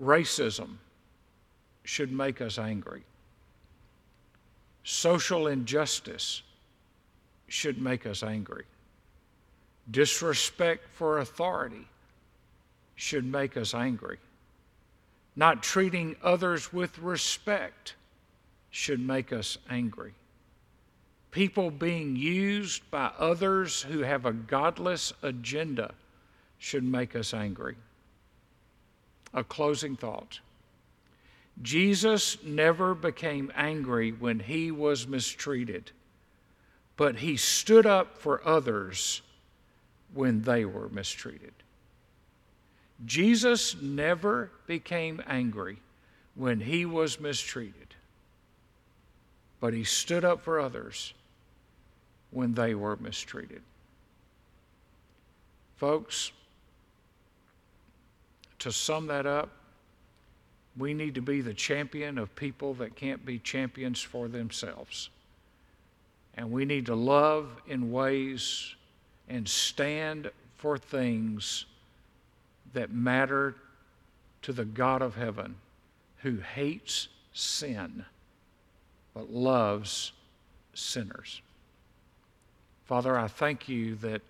Racism 0.00 0.76
should 1.84 2.12
make 2.12 2.40
us 2.40 2.58
angry. 2.58 3.04
Social 4.84 5.46
injustice 5.46 6.42
should 7.48 7.80
make 7.80 8.06
us 8.06 8.22
angry. 8.22 8.64
Disrespect 9.90 10.86
for 10.92 11.18
authority 11.18 11.86
should 13.00 13.24
make 13.24 13.56
us 13.56 13.72
angry. 13.72 14.18
Not 15.34 15.62
treating 15.62 16.16
others 16.22 16.70
with 16.70 16.98
respect 16.98 17.94
should 18.70 19.00
make 19.00 19.32
us 19.32 19.56
angry. 19.70 20.12
People 21.30 21.70
being 21.70 22.14
used 22.14 22.88
by 22.90 23.10
others 23.18 23.80
who 23.80 24.00
have 24.00 24.26
a 24.26 24.34
godless 24.34 25.14
agenda 25.22 25.94
should 26.58 26.84
make 26.84 27.16
us 27.16 27.32
angry. 27.32 27.76
A 29.32 29.44
closing 29.44 29.96
thought. 29.96 30.40
Jesus 31.62 32.36
never 32.44 32.94
became 32.94 33.50
angry 33.56 34.10
when 34.10 34.40
he 34.40 34.70
was 34.70 35.08
mistreated, 35.08 35.90
but 36.98 37.16
he 37.16 37.38
stood 37.38 37.86
up 37.86 38.18
for 38.18 38.46
others 38.46 39.22
when 40.12 40.42
they 40.42 40.66
were 40.66 40.90
mistreated. 40.90 41.54
Jesus 43.06 43.80
never 43.80 44.50
became 44.66 45.22
angry 45.26 45.78
when 46.34 46.60
he 46.60 46.84
was 46.84 47.18
mistreated, 47.18 47.94
but 49.60 49.72
he 49.72 49.84
stood 49.84 50.24
up 50.24 50.42
for 50.42 50.60
others 50.60 51.14
when 52.30 52.54
they 52.54 52.74
were 52.74 52.96
mistreated. 52.96 53.62
Folks, 55.76 56.30
to 58.58 58.70
sum 58.70 59.06
that 59.06 59.26
up, 59.26 59.50
we 60.76 60.94
need 60.94 61.14
to 61.14 61.22
be 61.22 61.40
the 61.40 61.54
champion 61.54 62.18
of 62.18 62.34
people 62.36 62.74
that 62.74 62.94
can't 62.94 63.24
be 63.24 63.38
champions 63.38 64.00
for 64.00 64.28
themselves. 64.28 65.08
And 66.34 66.50
we 66.50 66.64
need 66.64 66.86
to 66.86 66.94
love 66.94 67.48
in 67.66 67.90
ways 67.90 68.74
and 69.28 69.48
stand 69.48 70.30
for 70.58 70.78
things 70.78 71.64
that 72.72 72.92
matter 72.92 73.54
to 74.42 74.52
the 74.52 74.64
God 74.64 75.02
of 75.02 75.16
heaven 75.16 75.56
who 76.22 76.36
hates 76.36 77.08
sin 77.32 78.04
but 79.14 79.30
loves 79.30 80.12
sinners. 80.74 81.42
Father, 82.86 83.18
I 83.18 83.28
thank 83.28 83.68
you 83.68 83.96
that 83.96 84.22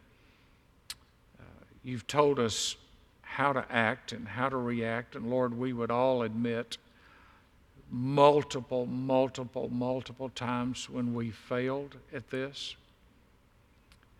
uh, 1.38 1.64
you've 1.83 2.07
told 2.07 2.38
us 2.38 2.76
how 3.22 3.53
to 3.53 3.64
act 3.70 4.12
and 4.12 4.26
how 4.26 4.48
to 4.48 4.57
react. 4.57 5.14
And 5.16 5.31
Lord, 5.31 5.57
we 5.57 5.72
would 5.72 5.90
all 5.90 6.22
admit 6.22 6.76
multiple, 7.90 8.87
multiple, 8.87 9.68
multiple 9.70 10.29
times 10.31 10.90
when 10.90 11.14
we 11.14 11.31
failed 11.31 11.96
at 12.12 12.31
this. 12.31 12.76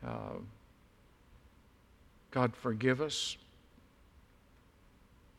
Uh, 0.07 0.39
God, 2.31 2.55
forgive 2.55 3.01
us 3.01 3.37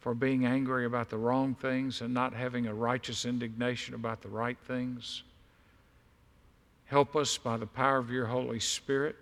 for 0.02 0.16
being 0.16 0.46
angry 0.46 0.86
about 0.86 1.10
the 1.10 1.18
wrong 1.18 1.56
things 1.56 2.02
and 2.02 2.14
not 2.14 2.34
having 2.34 2.68
a 2.68 2.74
righteous 2.74 3.24
indignation 3.24 3.94
about 3.94 4.22
the 4.22 4.28
right 4.28 4.58
things. 4.68 5.24
Help 6.86 7.16
us 7.16 7.38
by 7.38 7.56
the 7.56 7.68
power 7.68 7.98
of 7.98 8.10
your 8.10 8.26
Holy 8.26 8.60
Spirit 8.60 9.16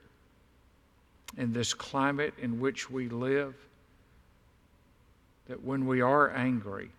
in 1.37 1.53
this 1.53 1.73
climate 1.73 2.33
in 2.41 2.59
which 2.59 2.89
we 2.89 3.09
live 3.09 3.53
that 5.47 5.63
when 5.63 5.85
we 5.85 5.99
are 5.99 6.31
angry, 6.33 6.89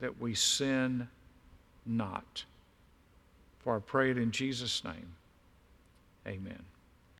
that 0.00 0.20
we 0.20 0.34
sin 0.34 1.08
not. 1.86 2.44
For 3.60 3.76
I 3.76 3.78
pray 3.80 4.10
it 4.10 4.18
in 4.18 4.30
Jesus' 4.30 4.84
name. 4.84 5.14
Amen. 6.26 6.62